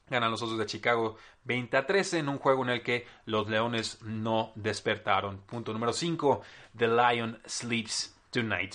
Ganan 0.09 0.30
los 0.30 0.42
Osos 0.42 0.59
de 0.59 0.66
Chicago 0.66 1.16
20 1.45 1.76
a 1.76 1.87
13 1.87 2.19
en 2.19 2.28
un 2.28 2.38
juego 2.38 2.62
en 2.62 2.71
el 2.71 2.83
que 2.83 3.07
los 3.26 3.49
Leones 3.49 4.00
no 4.02 4.52
despertaron. 4.54 5.38
Punto 5.38 5.73
número 5.73 5.92
5. 5.92 6.42
The 6.76 6.87
Lion 6.87 7.40
sleeps 7.47 8.16
tonight. 8.30 8.75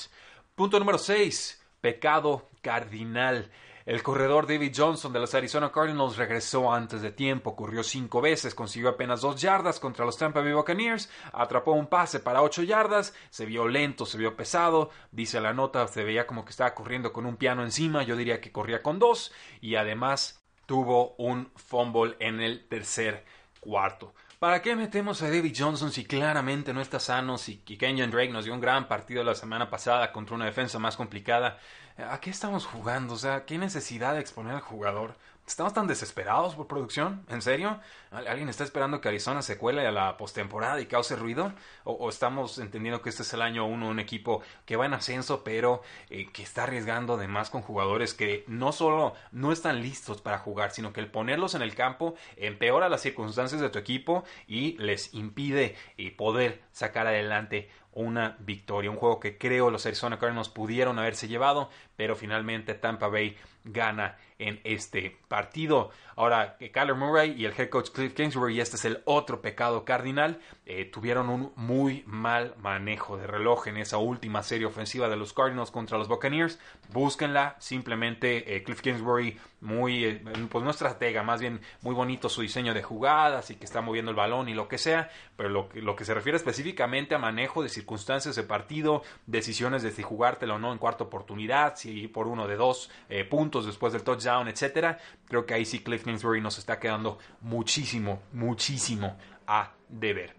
Punto 0.55 0.79
número 0.79 0.97
6 0.97 1.61
pecado 1.79 2.49
cardinal. 2.61 3.51
El 3.85 4.01
corredor 4.01 4.47
David 4.47 4.73
Johnson 4.75 5.13
de 5.13 5.19
los 5.19 5.35
Arizona 5.35 5.71
Cardinals 5.71 6.17
regresó 6.17 6.73
antes 6.73 7.03
de 7.03 7.11
tiempo, 7.11 7.55
corrió 7.55 7.83
cinco 7.83 8.19
veces, 8.19 8.55
consiguió 8.55 8.89
apenas 8.89 9.21
dos 9.21 9.39
yardas 9.39 9.79
contra 9.79 10.05
los 10.05 10.17
Tampa 10.17 10.41
Bay 10.41 10.53
Buccaneers, 10.53 11.07
atrapó 11.31 11.73
un 11.73 11.85
pase 11.85 12.19
para 12.19 12.41
ocho 12.41 12.63
yardas, 12.63 13.13
se 13.29 13.45
vio 13.45 13.67
lento, 13.67 14.07
se 14.07 14.17
vio 14.17 14.35
pesado, 14.35 14.89
dice 15.11 15.39
la 15.39 15.53
nota, 15.53 15.87
se 15.87 16.03
veía 16.03 16.25
como 16.25 16.45
que 16.45 16.49
estaba 16.49 16.73
corriendo 16.73 17.13
con 17.13 17.27
un 17.27 17.37
piano 17.37 17.61
encima, 17.61 18.01
yo 18.01 18.15
diría 18.15 18.41
que 18.41 18.51
corría 18.51 18.81
con 18.81 18.97
dos, 18.97 19.31
y 19.61 19.75
además 19.75 20.43
tuvo 20.65 21.13
un 21.19 21.51
fumble 21.55 22.15
en 22.17 22.41
el 22.41 22.67
tercer 22.67 23.23
cuarto. 23.59 24.15
¿Para 24.39 24.61
qué 24.61 24.75
metemos 24.75 25.21
a 25.21 25.29
David 25.29 25.55
Johnson 25.57 25.91
si 25.91 26.05
claramente 26.05 26.73
no 26.73 26.81
está 26.81 26.99
sano? 26.99 27.37
Si 27.37 27.57
Kenyon 27.57 28.11
Drake 28.11 28.33
nos 28.33 28.45
dio 28.45 28.53
un 28.53 28.59
gran 28.59 28.87
partido 28.87 29.23
la 29.23 29.33
semana 29.33 29.69
pasada 29.69 30.11
contra 30.11 30.35
una 30.35 30.45
defensa 30.45 30.77
más 30.77 30.97
complicada. 30.97 31.57
¿A 31.97 32.19
qué 32.19 32.29
estamos 32.29 32.65
jugando? 32.65 33.13
O 33.13 33.17
sea, 33.17 33.45
¿qué 33.45 33.57
necesidad 33.57 34.15
de 34.15 34.19
exponer 34.19 34.53
al 34.55 34.61
jugador? 34.61 35.15
¿Estamos 35.47 35.73
tan 35.73 35.87
desesperados 35.87 36.55
por 36.55 36.67
producción? 36.67 37.23
¿En 37.29 37.41
serio? 37.41 37.79
¿Alguien 38.11 38.49
está 38.49 38.65
esperando 38.65 38.99
que 38.99 39.07
Arizona 39.07 39.41
se 39.41 39.57
cuele 39.57 39.87
a 39.87 39.91
la 39.91 40.17
postemporada 40.17 40.81
y 40.81 40.87
cause 40.87 41.15
ruido? 41.15 41.53
¿O, 41.85 42.09
estamos 42.09 42.57
entendiendo 42.57 43.01
que 43.01 43.09
este 43.09 43.21
es 43.21 43.31
el 43.33 43.41
año 43.41 43.65
uno, 43.65 43.87
un 43.87 43.99
equipo 43.99 44.41
que 44.65 44.75
va 44.75 44.87
en 44.87 44.93
ascenso, 44.93 45.43
pero 45.45 45.83
eh, 46.09 46.29
que 46.33 46.43
está 46.43 46.63
arriesgando 46.63 47.13
además 47.13 47.49
con 47.49 47.61
jugadores 47.61 48.13
que 48.13 48.43
no 48.47 48.73
solo 48.73 49.13
no 49.31 49.53
están 49.53 49.81
listos 49.81 50.21
para 50.21 50.39
jugar, 50.39 50.71
sino 50.71 50.91
que 50.91 50.99
el 50.99 51.07
ponerlos 51.07 51.55
en 51.55 51.61
el 51.61 51.75
campo 51.75 52.15
empeora 52.35 52.89
las 52.89 53.01
circunstancias 53.01 53.61
de 53.61 53.69
tu 53.69 53.79
equipo 53.79 54.25
y 54.47 54.75
les 54.79 55.13
impide 55.13 55.75
eh, 55.97 56.11
poder 56.11 56.63
sacar 56.71 57.07
adelante 57.07 57.69
una 57.95 58.35
victoria. 58.39 58.91
Un 58.91 58.97
juego 58.97 59.19
que 59.19 59.37
creo 59.37 59.71
los 59.71 59.85
Arizona 59.85 60.19
Cardinals 60.19 60.49
pudieron 60.49 60.99
haberse 60.99 61.27
llevado, 61.27 61.69
pero 61.95 62.15
finalmente 62.15 62.73
Tampa 62.73 63.07
Bay 63.07 63.35
gana 63.65 64.17
en 64.37 64.59
este 64.63 65.17
partido. 65.27 65.91
Ahora, 66.15 66.57
Kyler 66.57 66.95
Murray 66.95 67.33
y 67.37 67.45
el 67.45 67.53
head 67.57 67.69
coach 67.69 67.89
Cliff 67.89 68.13
Kingsbury, 68.13 68.55
y 68.55 68.61
este 68.61 68.75
es 68.75 68.85
el 68.85 69.01
otro 69.05 69.41
pecado 69.41 69.83
cardinal, 69.83 70.39
eh, 70.65 70.85
tuvieron 70.85 71.29
un 71.29 71.51
muy 71.55 72.03
mal 72.05 72.53
manejo 72.57 73.17
de 73.17 73.27
reloj 73.27 73.67
en 73.67 73.77
esa 73.77 73.97
última 73.97 74.43
serie 74.43 74.65
ofensiva 74.65 75.09
de 75.09 75.15
los 75.15 75.33
Cardinals 75.33 75.71
contra 75.71 75.97
los 75.97 76.07
Buccaneers. 76.07 76.59
Búsquenla, 76.93 77.55
simplemente 77.59 78.55
eh, 78.55 78.63
Cliff 78.63 78.81
Kingsbury, 78.81 79.37
muy, 79.61 80.05
eh, 80.05 80.23
pues 80.49 80.63
no 80.63 80.69
estratega, 80.69 81.23
más 81.23 81.41
bien 81.41 81.59
muy 81.81 81.95
bonito 81.95 82.29
su 82.29 82.41
diseño 82.41 82.73
de 82.73 82.83
jugadas 82.83 83.49
y 83.49 83.55
que 83.55 83.65
está 83.65 83.81
moviendo 83.81 84.11
el 84.11 84.17
balón 84.17 84.47
y 84.47 84.53
lo 84.53 84.67
que 84.67 84.77
sea, 84.77 85.09
pero 85.35 85.49
lo, 85.49 85.69
lo 85.73 85.95
que 85.95 86.05
se 86.05 86.13
refiere 86.13 86.37
específicamente 86.37 87.15
a 87.15 87.19
manejo 87.19 87.63
de 87.63 87.69
circunstancias 87.69 88.35
de 88.35 88.43
partido, 88.43 89.01
decisiones 89.25 89.81
de 89.81 89.91
si 89.91 90.03
jugártelo 90.03 90.55
o 90.55 90.59
no 90.59 90.71
en 90.71 90.77
cuarta 90.77 91.05
oportunidad, 91.05 91.75
si 91.85 92.07
por 92.07 92.27
uno 92.27 92.47
de 92.47 92.55
dos 92.55 92.89
puntos 93.29 93.65
después 93.67 93.93
del 93.93 94.03
touchdown, 94.03 94.47
etcétera, 94.47 94.97
creo 95.27 95.45
que 95.45 95.53
ahí 95.53 95.65
sí 95.65 95.83
Cliff 95.83 96.03
Kingsbury 96.03 96.41
nos 96.41 96.57
está 96.57 96.79
quedando 96.79 97.19
muchísimo, 97.41 98.23
muchísimo 98.33 99.17
a 99.45 99.73
deber. 99.87 100.35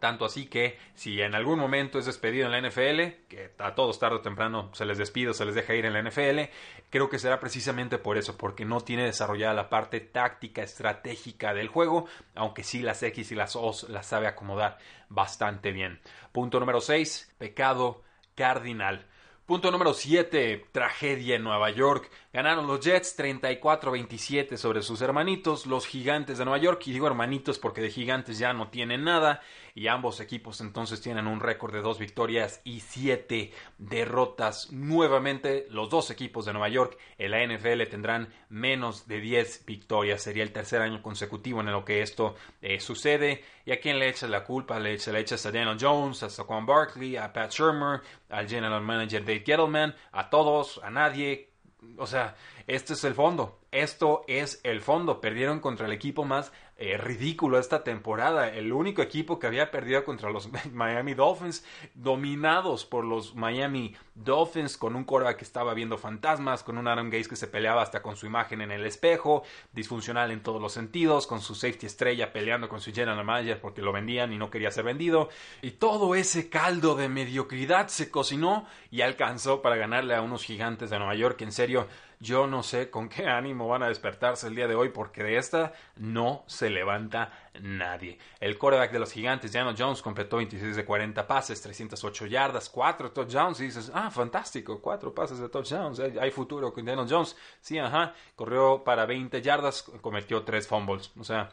Tanto 0.00 0.24
así 0.24 0.46
que 0.46 0.78
si 0.94 1.20
en 1.20 1.34
algún 1.34 1.58
momento 1.58 1.98
es 1.98 2.06
despedido 2.06 2.46
en 2.46 2.52
la 2.52 2.68
NFL, 2.68 3.26
que 3.28 3.50
a 3.58 3.74
todos 3.74 3.98
tarde 3.98 4.16
o 4.16 4.20
temprano 4.20 4.70
se 4.72 4.86
les 4.86 4.96
despide 4.96 5.30
o 5.30 5.34
se 5.34 5.44
les 5.44 5.56
deja 5.56 5.74
ir 5.74 5.84
en 5.84 5.92
la 5.92 6.00
NFL, 6.02 6.52
creo 6.88 7.10
que 7.10 7.18
será 7.18 7.40
precisamente 7.40 7.98
por 7.98 8.16
eso, 8.16 8.38
porque 8.38 8.64
no 8.64 8.80
tiene 8.80 9.04
desarrollada 9.04 9.54
la 9.54 9.68
parte 9.68 10.00
táctica, 10.00 10.62
estratégica 10.62 11.52
del 11.52 11.66
juego, 11.68 12.06
aunque 12.36 12.62
sí 12.62 12.80
las 12.80 13.02
X 13.02 13.32
y 13.32 13.34
las 13.34 13.56
O 13.56 13.74
las 13.88 14.06
sabe 14.06 14.28
acomodar 14.28 14.78
bastante 15.08 15.72
bien. 15.72 16.00
Punto 16.30 16.60
número 16.60 16.80
6, 16.80 17.34
pecado 17.36 18.04
cardinal. 18.36 19.04
Punto 19.48 19.70
número 19.70 19.94
7, 19.94 20.66
tragedia 20.72 21.36
en 21.36 21.42
Nueva 21.42 21.70
York. 21.70 22.10
Ganaron 22.34 22.66
los 22.66 22.80
Jets 22.80 23.18
34-27 23.18 24.58
sobre 24.58 24.82
sus 24.82 25.00
hermanitos, 25.00 25.64
los 25.64 25.86
gigantes 25.86 26.36
de 26.36 26.44
Nueva 26.44 26.58
York. 26.58 26.82
Y 26.84 26.92
digo 26.92 27.06
hermanitos 27.06 27.58
porque 27.58 27.80
de 27.80 27.88
gigantes 27.88 28.38
ya 28.38 28.52
no 28.52 28.68
tienen 28.68 29.04
nada 29.04 29.40
y 29.78 29.86
ambos 29.86 30.18
equipos 30.18 30.60
entonces 30.60 31.00
tienen 31.00 31.28
un 31.28 31.38
récord 31.38 31.72
de 31.72 31.82
dos 31.82 32.00
victorias 32.00 32.60
y 32.64 32.80
siete 32.80 33.52
derrotas. 33.78 34.72
Nuevamente 34.72 35.68
los 35.70 35.88
dos 35.88 36.10
equipos 36.10 36.44
de 36.44 36.52
Nueva 36.52 36.68
York 36.68 36.98
en 37.16 37.30
la 37.30 37.46
NFL 37.46 37.84
tendrán 37.88 38.28
menos 38.48 39.06
de 39.06 39.20
10 39.20 39.64
victorias. 39.66 40.20
Sería 40.20 40.42
el 40.42 40.50
tercer 40.50 40.82
año 40.82 41.00
consecutivo 41.00 41.60
en 41.60 41.70
lo 41.70 41.84
que 41.84 42.02
esto 42.02 42.34
eh, 42.60 42.80
sucede. 42.80 43.44
¿Y 43.64 43.70
a 43.70 43.78
quién 43.78 44.00
le 44.00 44.08
echa 44.08 44.26
la 44.26 44.42
culpa? 44.42 44.80
Le 44.80 44.94
echa, 44.94 45.12
le 45.12 45.20
echas 45.20 45.46
a 45.46 45.52
Daniel 45.52 45.78
Jones, 45.80 46.24
a 46.24 46.28
Saquon 46.28 46.66
Barkley, 46.66 47.16
a 47.16 47.32
Pat 47.32 47.52
Shermer, 47.52 48.00
al 48.30 48.48
general 48.48 48.82
manager 48.82 49.24
Dave 49.24 49.44
Gettleman, 49.46 49.94
a 50.10 50.28
todos, 50.28 50.80
a 50.82 50.90
nadie. 50.90 51.50
O 51.98 52.06
sea, 52.08 52.34
este 52.66 52.94
es 52.94 53.04
el 53.04 53.14
fondo. 53.14 53.60
Esto 53.70 54.24
es 54.26 54.60
el 54.64 54.80
fondo. 54.80 55.20
Perdieron 55.20 55.60
contra 55.60 55.86
el 55.86 55.92
equipo 55.92 56.24
más 56.24 56.50
eh, 56.80 56.96
ridículo 56.96 57.58
esta 57.58 57.82
temporada. 57.82 58.48
El 58.48 58.72
único 58.72 59.02
equipo 59.02 59.40
que 59.40 59.48
había 59.48 59.72
perdido 59.72 60.04
contra 60.04 60.30
los 60.30 60.48
Miami 60.72 61.14
Dolphins, 61.14 61.64
dominados 61.94 62.86
por 62.86 63.04
los 63.04 63.34
Miami 63.34 63.96
Dolphins, 64.14 64.76
con 64.76 64.94
un 64.94 65.02
Cora 65.02 65.36
que 65.36 65.42
estaba 65.42 65.74
viendo 65.74 65.98
fantasmas, 65.98 66.62
con 66.62 66.78
un 66.78 66.86
Adam 66.86 67.10
Gaze 67.10 67.28
que 67.28 67.34
se 67.34 67.48
peleaba 67.48 67.82
hasta 67.82 68.00
con 68.00 68.16
su 68.16 68.26
imagen 68.26 68.60
en 68.60 68.70
el 68.70 68.86
espejo, 68.86 69.42
disfuncional 69.72 70.30
en 70.30 70.40
todos 70.40 70.62
los 70.62 70.72
sentidos, 70.72 71.26
con 71.26 71.40
su 71.40 71.56
safety 71.56 71.86
estrella 71.86 72.32
peleando 72.32 72.68
con 72.68 72.80
su 72.80 72.92
general 72.92 73.24
manager 73.24 73.60
porque 73.60 73.82
lo 73.82 73.92
vendían 73.92 74.32
y 74.32 74.38
no 74.38 74.48
quería 74.48 74.70
ser 74.70 74.84
vendido. 74.84 75.30
Y 75.62 75.72
todo 75.72 76.14
ese 76.14 76.48
caldo 76.48 76.94
de 76.94 77.08
mediocridad 77.08 77.88
se 77.88 78.08
cocinó 78.08 78.66
y 78.92 79.00
alcanzó 79.00 79.62
para 79.62 79.74
ganarle 79.74 80.14
a 80.14 80.22
unos 80.22 80.44
gigantes 80.44 80.90
de 80.90 80.98
Nueva 80.98 81.16
York. 81.16 81.42
En 81.42 81.50
serio, 81.50 81.88
yo 82.20 82.46
no 82.46 82.62
sé 82.62 82.90
con 82.90 83.08
qué 83.08 83.26
ánimo 83.28 83.68
van 83.68 83.82
a 83.82 83.88
despertarse 83.88 84.46
el 84.48 84.54
día 84.54 84.68
de 84.68 84.74
hoy 84.74 84.90
porque 84.90 85.22
de 85.22 85.36
esta 85.36 85.72
no 85.96 86.44
se 86.46 86.70
levanta 86.70 87.32
nadie. 87.60 88.18
El 88.40 88.58
quarterback 88.58 88.92
de 88.92 88.98
los 88.98 89.12
gigantes, 89.12 89.52
Daniel 89.52 89.74
Jones, 89.78 90.02
completó 90.02 90.36
26 90.36 90.76
de 90.76 90.84
40 90.84 91.26
pases, 91.26 91.60
308 91.60 92.26
yardas, 92.26 92.68
4 92.68 93.12
touchdowns 93.12 93.60
y 93.60 93.64
dices, 93.64 93.90
ah, 93.94 94.10
fantástico, 94.10 94.80
4 94.80 95.14
pases 95.14 95.38
de 95.38 95.48
touchdowns, 95.48 96.00
hay 96.00 96.30
futuro 96.30 96.72
con 96.72 96.84
Daniel 96.84 97.06
Jones. 97.08 97.36
Sí, 97.60 97.78
ajá, 97.78 98.14
corrió 98.34 98.82
para 98.84 99.06
20 99.06 99.40
yardas, 99.42 99.82
cometió 100.00 100.42
3 100.42 100.66
fumbles. 100.66 101.12
O 101.18 101.24
sea, 101.24 101.50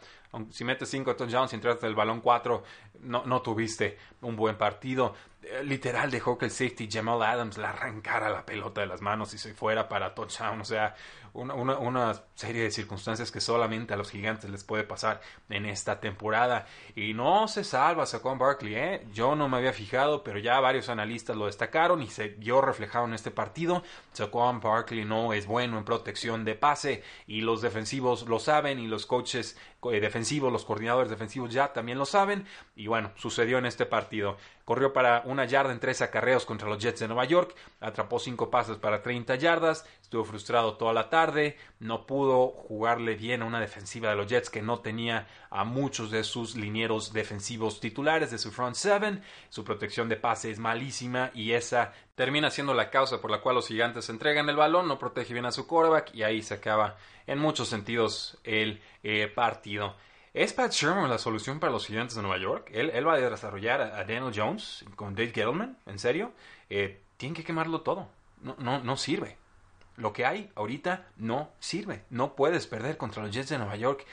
Si 0.52 0.66
metes 0.66 0.90
5 0.90 1.16
touchdowns 1.16 1.54
y 1.54 1.56
entraste 1.56 1.88
el 1.88 1.96
balón 1.96 2.20
4, 2.20 2.64
no, 3.02 3.24
no 3.26 3.42
tuviste 3.42 3.98
un 4.22 4.36
buen 4.36 4.58
partido. 4.58 5.14
Eh, 5.42 5.64
literal 5.64 6.12
dejó 6.12 6.38
que 6.38 6.46
el 6.46 6.52
safety 6.52 6.90
Jamal 6.92 7.22
Adams 7.24 7.58
le 7.58 7.66
arrancara 7.66 8.30
la 8.30 8.46
pelota 8.46 8.82
de 8.82 8.88
las 8.88 9.02
manos 9.02 9.34
y 9.34 9.38
se 9.38 9.54
fuera 9.54 9.88
para 9.88 10.14
touchdown. 10.14 10.60
O 10.60 10.66
sea, 10.66 10.96
una, 11.36 11.78
una, 11.78 12.24
serie 12.36 12.64
de 12.64 12.72
circunstancias 12.72 13.32
que 13.32 13.40
solamente 13.40 13.94
a 13.94 13.98
los 13.98 14.10
gigantes 14.10 14.50
les 14.50 14.64
puede 14.64 14.84
pasar 14.84 15.22
en 15.50 15.66
esta 15.66 16.00
temporada. 16.00 16.66
Y 16.96 17.14
no 17.14 17.48
se 17.48 17.64
salva 17.64 18.06
Saquon 18.06 18.38
Barkley, 18.38 18.76
¿eh? 18.76 19.08
Yo 19.14 19.36
no 19.36 19.48
me 19.48 19.58
había 19.58 19.74
fijado, 19.74 20.24
pero 20.24 20.40
ya 20.40 20.60
varios 20.60 20.90
analistas 20.90 21.36
lo 21.36 21.46
destacaron 21.46 22.02
y 22.02 22.08
se 22.08 22.30
vio 22.30 22.62
reflejado 22.62 23.06
en 23.06 23.14
este 23.14 23.32
partido. 23.32 23.84
Saquon 24.14 24.60
Barkley 24.60 25.06
no 25.06 25.34
es 25.34 25.46
bueno 25.46 25.78
en 25.78 25.86
protección 25.86 26.46
de 26.46 26.56
pase 26.56 27.04
y 27.28 27.42
los 27.42 27.62
defensivos 27.62 28.28
lo 28.28 28.40
saben 28.40 28.80
y 28.80 28.88
los 28.88 29.06
coaches 29.06 29.58
eh, 29.92 30.00
defensivos, 30.00 30.52
los 30.52 30.66
coordinadores 30.66 31.10
defensivos 31.10 31.54
ya 31.54 31.74
también 31.74 31.98
lo 31.98 32.06
saben. 32.06 32.46
Y 32.76 32.88
bueno, 32.88 33.12
sucedió 33.16 33.58
en 33.58 33.66
este 33.66 33.86
partido. 33.86 34.38
Corrió 34.66 34.94
para 34.94 35.22
una 35.26 35.46
yarda 35.46 35.72
en 35.72 35.80
tres 35.80 36.02
acarreos 36.02 36.44
contra 36.44 36.68
los 36.68 36.80
Jets 36.80 37.00
de 37.00 37.08
Nueva 37.08 37.26
York, 37.26 37.56
atrapó 37.80 38.18
cinco 38.18 38.50
pases 38.50 38.78
para 38.78 39.04
30 39.04 39.36
yardas, 39.36 39.86
estuvo 40.02 40.26
frustrado 40.26 40.76
toda 40.76 40.92
la 40.92 41.08
tarde, 41.12 41.56
no 41.80 42.08
pudo 42.08 42.48
jugarle 42.48 43.14
bien 43.14 43.44
a 43.44 43.46
una 43.46 43.60
defensiva 43.60 44.10
de 44.10 44.16
los 44.16 44.26
Jets 44.26 44.50
que 44.50 44.64
no 44.64 44.80
tenía 44.80 45.28
a 45.52 45.66
muchos 45.66 46.10
de 46.10 46.24
sus 46.24 46.56
linieros 46.56 47.14
defensivos 47.14 47.80
titulares 47.80 48.32
de 48.32 48.40
su 48.40 48.52
front 48.52 48.76
seven, 48.76 49.22
su 49.50 49.64
protección 49.64 50.10
de 50.10 50.16
pase 50.16 50.50
es 50.50 50.58
malísima 50.58 51.30
y 51.36 51.52
esa 51.52 51.94
termina 52.16 52.50
siendo 52.50 52.74
la 52.74 52.90
causa 52.90 53.22
por 53.22 53.30
la 53.30 53.42
cual 53.42 53.56
los 53.56 53.68
gigantes 53.68 54.10
entregan 54.10 54.50
el 54.50 54.56
balón, 54.56 54.88
no 54.88 54.98
protege 54.98 55.34
bien 55.34 55.46
a 55.46 55.52
su 55.52 55.68
quarterback 55.68 56.16
y 56.16 56.24
ahí 56.24 56.42
se 56.42 56.56
acaba 56.56 56.98
en 57.28 57.38
muchos 57.38 57.68
sentidos 57.68 58.40
el 58.44 58.82
eh, 59.04 59.28
partido. 59.28 59.96
¿Es 60.36 60.52
Pat 60.52 60.74
Sherman 60.74 61.10
la 61.10 61.18
solución 61.18 61.62
para 61.62 61.72
los 61.72 61.88
gigantes 61.88 62.18
de 62.18 62.22
Nueva 62.22 62.38
York? 62.38 62.70
¿Él, 62.74 63.08
va 63.08 63.14
a 63.14 63.18
desarrollar 63.18 63.80
a, 63.80 64.04
Daniel 64.04 64.34
Jones 64.36 64.84
con 64.98 65.16
Dave 65.16 65.32
Gettleman? 65.34 65.78
¿En 65.86 65.98
serio? 65.98 66.34
Eh, 66.70 67.02
tienen 67.16 67.34
que 67.34 67.46
quemarlo 67.46 67.84
todo. 67.84 68.10
No, 68.42 68.54
no, 68.60 68.84
no 68.84 68.98
sirve. 68.98 69.38
Lo 69.96 70.12
que 70.12 70.26
hay 70.26 70.52
ahorita 70.56 71.08
no 71.16 71.52
sirve. 71.60 72.04
No 72.10 72.36
puedes 72.36 72.68
perder 72.68 72.98
contra 72.98 73.24
los 73.24 73.34
Jets 73.34 73.48
de 73.48 73.60
Nueva 73.60 73.78
York 73.78 74.06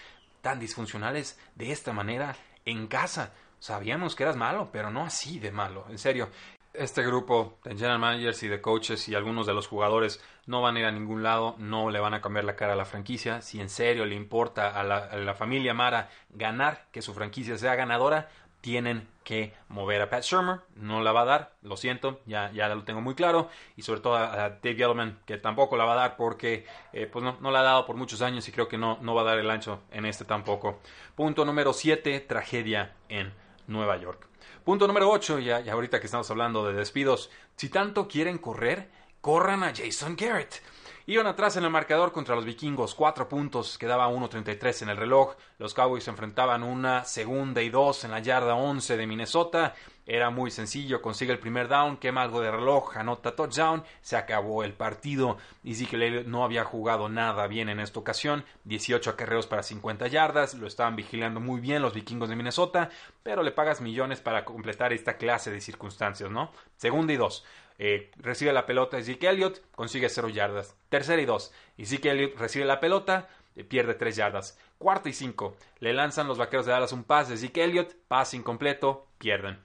tan 0.42 0.60
disfuncionales 0.60 1.40
de 1.56 1.72
esta 1.72 1.92
manera 1.92 2.36
en 2.64 2.86
casa. 2.86 3.32
Sabíamos 3.58 4.14
que 4.14 4.22
eras 4.22 4.36
malo, 4.36 4.68
pero 4.70 4.92
no 4.92 5.04
así 5.04 5.40
de 5.40 5.50
malo. 5.50 5.86
En 5.90 5.98
serio, 5.98 6.28
este 6.74 7.02
grupo 7.02 7.58
de 7.64 7.74
general 7.74 7.98
managers 7.98 8.42
y 8.42 8.48
de 8.48 8.60
coaches 8.60 9.08
y 9.08 9.14
algunos 9.14 9.46
de 9.46 9.52
los 9.52 9.66
jugadores 9.66 10.22
no 10.46 10.62
van 10.62 10.76
a 10.76 10.80
ir 10.80 10.86
a 10.86 10.92
ningún 10.92 11.22
lado, 11.22 11.54
no 11.58 11.90
le 11.90 12.00
van 12.00 12.14
a 12.14 12.20
cambiar 12.20 12.44
la 12.44 12.56
cara 12.56 12.72
a 12.72 12.76
la 12.76 12.84
franquicia. 12.84 13.42
Si 13.42 13.60
en 13.60 13.68
serio 13.68 14.06
le 14.06 14.14
importa 14.14 14.68
a 14.68 14.82
la, 14.82 15.34
familia 15.34 15.74
Mara 15.74 16.10
ganar, 16.30 16.86
que 16.90 17.02
su 17.02 17.14
franquicia 17.14 17.58
sea 17.58 17.74
ganadora, 17.74 18.28
tienen 18.60 19.08
que 19.24 19.52
mover 19.68 20.00
a 20.02 20.08
Pat 20.08 20.22
Shermer. 20.22 20.60
No 20.76 21.02
la 21.02 21.12
va 21.12 21.22
a 21.22 21.24
dar, 21.24 21.52
lo 21.62 21.76
siento, 21.76 22.20
ya, 22.26 22.50
ya 22.52 22.68
lo 22.68 22.84
tengo 22.84 23.00
muy 23.00 23.14
claro. 23.14 23.50
Y 23.76 23.82
sobre 23.82 24.00
todo 24.00 24.16
a, 24.16 24.50
Dave 24.50 24.74
Gettleman, 24.74 25.18
que 25.26 25.36
tampoco 25.36 25.76
la 25.76 25.84
va 25.84 25.92
a 25.92 25.96
dar 25.96 26.16
porque 26.16 26.66
eh, 26.92 27.06
pues 27.06 27.24
no, 27.24 27.36
no, 27.40 27.50
la 27.50 27.60
ha 27.60 27.64
dado 27.64 27.86
por 27.86 27.96
muchos 27.96 28.22
años 28.22 28.48
y 28.48 28.52
creo 28.52 28.68
que 28.68 28.78
no, 28.78 28.98
no 29.02 29.14
va 29.14 29.22
a 29.22 29.24
dar 29.24 29.38
el 29.38 29.50
ancho 29.50 29.82
en 29.90 30.06
este 30.06 30.24
tampoco. 30.24 30.80
Punto 31.14 31.44
número 31.44 31.72
7, 31.72 32.20
tragedia 32.20 32.94
en 33.08 33.32
Nueva 33.66 33.96
York. 33.96 34.31
Punto 34.64 34.86
número 34.86 35.10
8, 35.10 35.40
ya, 35.40 35.64
ahorita 35.72 35.98
que 35.98 36.06
estamos 36.06 36.30
hablando 36.30 36.64
de 36.64 36.74
despidos, 36.74 37.30
si 37.56 37.68
tanto 37.68 38.06
quieren 38.06 38.38
correr, 38.38 38.88
corran 39.20 39.64
a 39.64 39.72
Jason 39.74 40.14
Garrett. 40.14 40.62
Iban 41.06 41.26
atrás 41.26 41.56
en 41.56 41.64
el 41.64 41.70
marcador 41.70 42.12
contra 42.12 42.36
los 42.36 42.44
vikingos, 42.44 42.94
cuatro 42.94 43.28
puntos, 43.28 43.76
quedaba 43.76 44.08
1.33 44.08 44.82
en 44.82 44.88
el 44.90 44.96
reloj. 44.96 45.34
Los 45.62 45.74
Cowboys 45.74 46.02
se 46.02 46.10
enfrentaban 46.10 46.64
una 46.64 47.04
segunda 47.04 47.62
y 47.62 47.70
dos 47.70 48.02
en 48.02 48.10
la 48.10 48.18
yarda 48.18 48.56
11 48.56 48.96
de 48.96 49.06
Minnesota. 49.06 49.74
Era 50.04 50.28
muy 50.28 50.50
sencillo, 50.50 51.00
consigue 51.00 51.32
el 51.32 51.38
primer 51.38 51.68
down, 51.68 51.98
quema 51.98 52.22
algo 52.22 52.40
de 52.40 52.50
reloj, 52.50 52.96
anota 52.96 53.36
touchdown, 53.36 53.84
se 54.00 54.16
acabó 54.16 54.64
el 54.64 54.72
partido. 54.72 55.38
Ezekiel 55.62 56.28
no 56.28 56.42
había 56.42 56.64
jugado 56.64 57.08
nada 57.08 57.46
bien 57.46 57.68
en 57.68 57.78
esta 57.78 58.00
ocasión, 58.00 58.44
18 58.64 59.10
acarreos 59.10 59.46
para 59.46 59.62
50 59.62 60.08
yardas, 60.08 60.54
lo 60.54 60.66
estaban 60.66 60.96
vigilando 60.96 61.38
muy 61.38 61.60
bien 61.60 61.80
los 61.80 61.94
vikingos 61.94 62.28
de 62.28 62.34
Minnesota, 62.34 62.90
pero 63.22 63.44
le 63.44 63.52
pagas 63.52 63.80
millones 63.80 64.20
para 64.20 64.44
completar 64.44 64.92
esta 64.92 65.16
clase 65.16 65.52
de 65.52 65.60
circunstancias, 65.60 66.28
¿no? 66.28 66.50
Segunda 66.76 67.12
y 67.12 67.16
dos. 67.16 67.44
Eh, 67.78 68.10
recibe 68.16 68.52
la 68.52 68.66
pelota 68.66 68.98
Ezekiel 68.98 69.36
Elliott, 69.36 69.62
consigue 69.76 70.08
0 70.08 70.28
yardas. 70.28 70.76
Tercera 70.88 71.22
y 71.22 71.24
dos. 71.24 71.52
Ezekiel 71.78 72.18
Elliott 72.18 72.38
recibe 72.38 72.64
la 72.64 72.80
pelota, 72.80 73.28
pierde 73.68 73.94
3 73.94 74.16
yardas. 74.16 74.58
Cuarta 74.78 75.08
y 75.08 75.12
5. 75.12 75.56
Le 75.80 75.92
lanzan 75.92 76.28
los 76.28 76.38
vaqueros 76.38 76.66
de 76.66 76.72
Dallas 76.72 76.92
un 76.92 77.04
pase. 77.04 77.34
Ezekiel 77.34 77.70
Elliott, 77.70 77.94
pase 78.08 78.36
incompleto, 78.36 79.06
pierden 79.18 79.58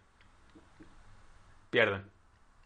pierden. 1.69 2.09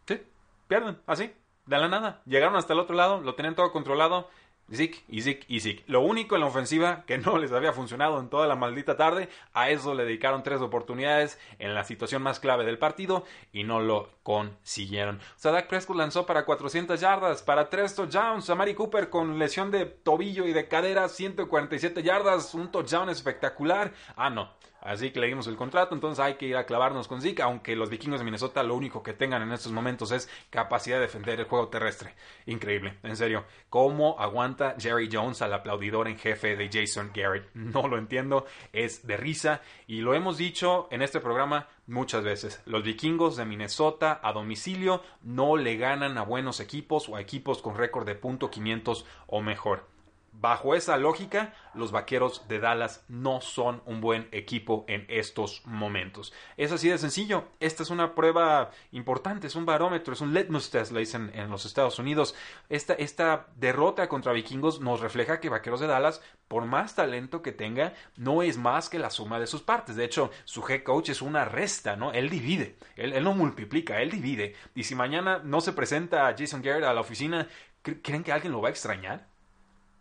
Sí, 0.08 0.22
pierden, 0.68 0.98
así, 1.06 1.34
de 1.66 1.78
la 1.78 1.88
nada. 1.88 2.22
Llegaron 2.26 2.56
hasta 2.56 2.74
el 2.74 2.80
otro 2.80 2.96
lado, 2.96 3.22
lo 3.22 3.36
tenían 3.36 3.56
todo 3.56 3.72
controlado. 3.72 4.30
Zik 4.74 5.04
y 5.08 5.22
Zik 5.22 5.46
y. 5.48 5.84
Lo 5.88 6.02
único 6.02 6.36
en 6.36 6.42
la 6.42 6.48
ofensiva 6.48 7.04
que 7.06 7.18
no 7.18 7.38
les 7.38 7.52
había 7.52 7.74
funcionado 7.74 8.20
en 8.20 8.30
toda 8.30 8.48
la 8.48 8.56
maldita 8.56 8.98
tarde, 8.98 9.30
a 9.54 9.70
eso 9.70 9.94
le 9.94 10.06
dedicaron 10.06 10.44
tres 10.44 10.62
oportunidades 10.62 11.40
en 11.60 11.76
la 11.76 11.84
situación 11.84 12.22
más 12.22 12.40
clave 12.40 12.66
del 12.66 12.78
partido 12.78 13.26
y 13.52 13.64
no 13.64 13.80
lo 13.80 14.10
consiguieron. 14.24 15.20
Sadak 15.36 15.68
Prescott 15.68 15.98
lanzó 15.98 16.26
para 16.26 16.46
400 16.46 17.00
yardas, 17.00 17.44
para 17.44 17.70
tres 17.70 17.96
touchdowns. 17.96 18.50
Amari 18.50 18.74
Cooper 18.74 19.10
con 19.10 19.40
lesión 19.40 19.72
de 19.72 19.86
tobillo 19.86 20.46
y 20.46 20.54
de 20.54 20.68
cadera, 20.68 21.10
147 21.10 22.04
yardas, 22.04 22.54
un 22.54 22.72
touchdown 22.72 23.10
espectacular. 23.10 23.94
Ah, 24.16 24.30
no. 24.30 24.52
Así 24.82 25.12
que 25.12 25.20
le 25.20 25.28
dimos 25.28 25.48
el 25.48 25.56
contrato, 25.56 25.94
entonces 25.94 26.24
hay 26.24 26.34
que 26.36 26.48
ir 26.48 26.58
a 26.58 26.66
clavarnos 26.66 27.08
con 27.08 27.22
Zeke, 27.22 27.44
aunque 27.44 27.76
los 27.76 27.90
vikingos 27.90 28.20
de 28.20 28.26
Minnesota 28.26 28.64
lo 28.64 28.76
único 28.76 29.04
que 29.04 29.14
tengan 29.14 29.44
en 29.44 29.52
estos 29.52 29.72
momentos 29.72 30.12
es 30.12 30.28
capacidad 30.50 30.98
de 30.98 31.04
defender 31.04 31.40
el 31.40 31.46
juego 31.46 31.68
terrestre. 31.68 32.16
Increíble, 32.48 32.98
en 33.04 33.16
serio. 33.16 33.46
¿Cómo 33.70 34.20
aguanta 34.20 34.76
Jerry 34.80 35.08
Jones 35.12 35.42
al 35.42 35.54
aplaudidor 35.54 36.08
en 36.08 36.18
jefe 36.18 36.56
de 36.56 36.70
Jason 36.72 37.12
Garrett? 37.14 37.50
No 37.72 37.88
lo 37.88 37.98
entiendo, 37.98 38.46
es 38.74 39.08
de 39.08 39.16
risa 39.16 39.62
y 39.88 40.02
lo 40.02 40.14
hemos 40.14 40.38
dicho 40.38 40.88
en 40.92 41.02
este 41.02 41.20
programa 41.20 41.68
muchas 41.88 42.24
veces. 42.24 42.62
Los 42.66 42.84
vikingos 42.84 43.38
de 43.38 43.46
Minnesota 43.46 44.20
a 44.24 44.34
domicilio 44.34 45.04
no 45.22 45.58
le 45.58 45.78
ganan 45.78 46.18
a 46.18 46.24
buenos 46.24 46.60
equipos 46.60 47.08
o 47.08 47.16
a 47.16 47.22
equipos 47.22 47.62
con 47.62 47.78
récord 47.78 48.06
de 48.06 48.16
punto 48.16 48.50
500 48.50 49.06
o 49.28 49.42
mejor. 49.42 49.86
Bajo 50.34 50.76
esa 50.76 50.96
lógica, 50.96 51.54
los 51.74 51.92
Vaqueros 51.92 52.48
de 52.48 52.60
Dallas 52.60 53.04
no 53.10 53.42
son 53.42 53.82
un 53.86 54.00
buen 54.00 54.30
equipo 54.32 54.86
en 54.88 55.06
estos 55.10 55.62
momentos. 55.66 56.34
Es 56.56 56.72
así 56.72 56.88
de 56.88 56.98
sencillo. 56.98 57.50
Esta 57.60 57.84
es 57.84 57.90
una 57.90 58.16
prueba 58.16 58.72
importante, 58.92 59.48
es 59.48 59.56
un 59.56 59.66
barómetro, 59.66 60.14
es 60.14 60.22
un 60.22 60.34
litmus 60.34 60.70
test, 60.70 60.94
le 60.94 61.02
dicen 61.02 61.32
en 61.34 61.50
los 61.50 61.66
Estados 61.66 62.00
Unidos. 62.00 62.34
Esta, 62.70 62.94
esta 62.94 63.48
derrota 63.58 64.08
contra 64.08 64.32
Vikingos 64.32 64.80
nos 64.80 65.02
refleja 65.02 65.42
que 65.42 65.50
Vaqueros 65.50 65.82
de 65.82 65.88
Dallas, 65.88 66.22
por 66.48 66.66
más 66.66 66.96
talento 66.96 67.42
que 67.42 67.52
tenga, 67.52 67.94
no 68.16 68.42
es 68.42 68.58
más 68.58 68.90
que 68.90 69.00
la 69.00 69.10
suma 69.10 69.38
de 69.38 69.48
sus 69.48 69.62
partes. 69.62 69.98
De 69.98 70.06
hecho, 70.06 70.32
su 70.46 70.66
head 70.68 70.84
coach 70.84 71.10
es 71.10 71.22
una 71.22 71.44
resta, 71.44 71.98
¿no? 71.98 72.14
Él 72.14 72.30
divide, 72.30 72.78
él, 72.96 73.12
él 73.14 73.24
no 73.24 73.34
multiplica, 73.34 74.02
él 74.02 74.12
divide. 74.12 74.56
Y 74.76 74.86
si 74.86 74.96
mañana 74.96 75.42
no 75.44 75.60
se 75.60 75.74
presenta 75.74 76.34
Jason 76.38 76.62
Garrett 76.62 76.86
a 76.86 76.94
la 76.94 77.02
oficina, 77.02 77.50
¿creen 77.82 78.24
que 78.24 78.32
alguien 78.32 78.54
lo 78.54 78.62
va 78.62 78.70
a 78.70 78.72
extrañar? 78.72 79.31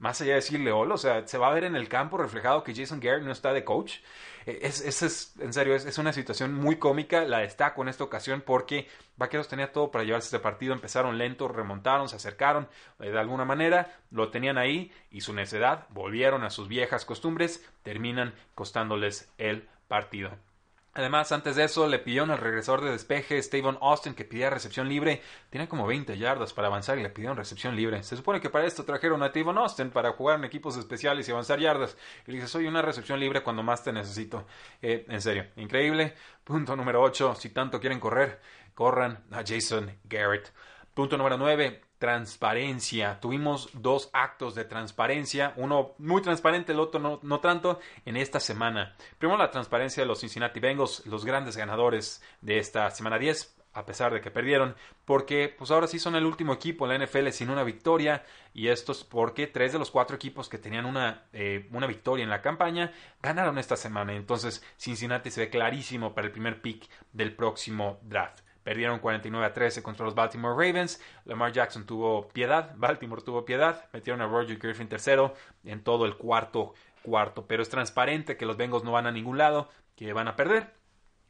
Más 0.01 0.21
allá 0.21 0.31
de 0.31 0.37
decirle 0.37 0.73
hola, 0.73 0.95
o 0.95 0.99
sea, 0.99 1.27
se 1.29 1.39
va 1.39 1.49
a 1.49 1.55
ver 1.55 1.65
en 1.65 1.77
el 1.77 1.89
campo 1.89 2.17
reflejado 2.17 2.65
que 2.65 2.75
Jason 2.75 3.01
Garrett 3.01 3.23
no 3.23 3.33
está 3.33 3.53
de 3.53 3.65
coach. 3.65 3.99
Eh, 4.47 4.61
es, 4.63 4.81
es, 4.81 5.35
en 5.39 5.53
serio, 5.53 5.75
es, 5.75 5.99
una 5.99 6.13
situación 6.13 6.55
muy 6.55 6.77
cómica, 6.77 7.25
la 7.25 7.39
destaco 7.39 7.83
en 7.83 7.89
esta 7.89 8.03
ocasión 8.03 8.43
porque 8.45 8.89
Vaqueros 9.17 9.49
tenía 9.49 9.73
todo 9.73 9.91
para 9.91 10.03
llevarse 10.05 10.29
este 10.29 10.39
partido, 10.39 10.73
empezaron 10.73 11.19
lento, 11.19 11.49
remontaron, 11.49 12.09
se 12.09 12.17
acercaron 12.17 12.67
eh, 12.99 13.11
de 13.11 13.19
alguna 13.21 13.45
manera, 13.45 13.95
lo 14.11 14.31
tenían 14.31 14.57
ahí 14.57 14.91
y 15.11 15.21
su 15.21 15.35
necedad, 15.35 15.87
volvieron 15.91 16.45
a 16.45 16.51
sus 16.51 16.67
viejas 16.67 17.05
costumbres, 17.05 17.65
terminan 17.83 18.35
costándoles 18.55 19.31
el 19.37 19.69
partido. 19.87 20.31
Además, 20.93 21.31
antes 21.31 21.55
de 21.55 21.65
eso, 21.65 21.87
le 21.87 22.01
pidieron 22.01 22.33
al 22.33 22.39
regresador 22.39 22.83
de 22.83 22.91
despeje, 22.91 23.41
Steven 23.41 23.79
Austin, 23.81 24.15
que 24.15 24.25
pidiera 24.25 24.51
recepción 24.51 24.89
libre. 24.89 25.23
Tiene 25.49 25.69
como 25.69 25.87
20 25.87 26.19
yardas 26.19 26.53
para 26.53 26.67
avanzar 26.67 26.99
y 26.99 27.03
le 27.03 27.11
pidieron 27.11 27.37
recepción 27.37 27.77
libre. 27.77 28.03
Se 28.03 28.17
supone 28.17 28.41
que 28.41 28.51
para 28.51 28.67
esto 28.67 28.85
trajeron 28.85 29.23
a 29.23 29.29
Steven 29.29 29.57
Austin 29.59 29.91
para 29.91 30.13
jugar 30.13 30.39
en 30.39 30.45
equipos 30.45 30.77
especiales 30.77 31.29
y 31.29 31.33
avanzar 31.33 31.61
yardas. 31.61 31.97
Y 32.27 32.33
le 32.33 32.39
dice, 32.39 32.49
soy 32.49 32.67
una 32.67 32.83
recepción 32.83 33.21
libre 33.21 33.43
cuando 33.43 33.63
más 33.63 33.85
te 33.85 33.93
necesito. 33.93 34.47
Eh, 34.83 35.07
en 35.09 35.21
serio, 35.21 35.47
increíble. 35.57 36.15
Punto 36.43 36.75
número 36.75 37.01
8, 37.03 37.37
si 37.37 37.51
tanto 37.51 37.79
quieren 37.79 38.01
correr, 38.01 38.41
corran 38.75 39.23
a 39.31 39.45
Jason 39.47 39.97
Garrett. 40.05 40.53
Punto 40.93 41.17
número 41.17 41.39
9, 41.39 41.83
transparencia. 42.01 43.21
Tuvimos 43.21 43.69
dos 43.75 44.09
actos 44.15 44.55
de 44.55 44.65
transparencia, 44.65 45.53
uno 45.57 45.93
muy 45.99 46.23
transparente, 46.23 46.73
el 46.73 46.81
otro 46.81 47.21
no, 47.23 47.41
tanto, 47.41 47.79
en 48.07 48.17
esta 48.17 48.41
semana. 48.41 48.97
Primero 49.19 49.39
la 49.39 49.51
transparencia 49.51 50.03
de 50.03 50.07
los 50.07 50.21
Cincinnati 50.21 50.61
Bengals, 50.61 51.05
los 51.07 51.27
grandes 51.27 51.59
ganadores 51.59 52.23
de 52.41 52.59
esta 52.59 52.91
semana 52.91 53.19
10. 53.19 53.57
a 53.73 53.87
pesar 53.87 54.13
de 54.13 54.21
que 54.21 54.33
perdieron, 54.33 54.75
porque 55.05 55.55
pues 55.57 55.71
ahora 55.71 55.87
sí 55.87 56.01
son 56.01 56.17
el 56.17 56.27
último 56.27 56.53
equipo 56.53 56.87
en 56.91 56.99
la 56.99 57.07
NFL 57.07 57.29
sin 57.29 57.51
una 57.51 57.63
victoria, 57.63 58.25
y 58.53 58.67
esto 58.67 58.91
es 58.91 59.05
porque 59.05 59.47
tres 59.47 59.73
de 59.73 59.79
los 59.79 59.93
cuatro 59.93 60.17
equipos 60.17 60.49
que 60.49 60.59
tenían 60.59 60.87
una, 60.87 61.29
eh, 61.33 61.69
una 61.71 61.87
victoria 61.87 62.25
en 62.25 62.31
la 62.31 62.43
campaña 62.43 62.93
ganaron 63.23 63.59
esta 63.59 63.77
semana, 63.77 64.15
entonces 64.15 64.65
Cincinnati 64.77 65.31
se 65.31 65.43
ve 65.43 65.51
clarísimo 65.51 66.15
para 66.15 66.27
el 66.27 66.33
primer 66.33 66.61
pick 66.61 66.89
del 67.13 67.37
próximo 67.37 68.01
draft. 68.03 68.41
Perdieron 68.63 68.99
49 68.99 69.47
a 69.47 69.53
13 69.53 69.83
contra 69.83 70.05
los 70.05 70.15
Baltimore 70.15 70.55
Ravens. 70.55 71.01
Lamar 71.25 71.53
Jackson 71.53 71.87
tuvo 71.87 72.29
piedad. 72.29 72.73
Baltimore 72.77 73.23
tuvo 73.23 73.45
piedad. 73.45 73.85
Metieron 73.93 74.21
a 74.21 74.27
Roger 74.27 74.59
Griffin 74.59 74.89
tercero 74.89 75.35
en 75.65 75.83
todo 75.83 76.07
el 76.07 76.17
cuarto 76.17 76.75
cuarto. 77.03 77.47
Pero 77.47 77.63
es 77.63 77.69
transparente 77.69 78.37
que 78.37 78.47
los 78.47 78.57
Bengals 78.57 78.85
no 78.85 78.93
van 78.93 79.07
a 79.07 79.13
ningún 79.13 79.39
lado, 79.39 79.71
que 79.97 80.13
van 80.13 80.29
a 80.29 80.37
perder 80.37 80.75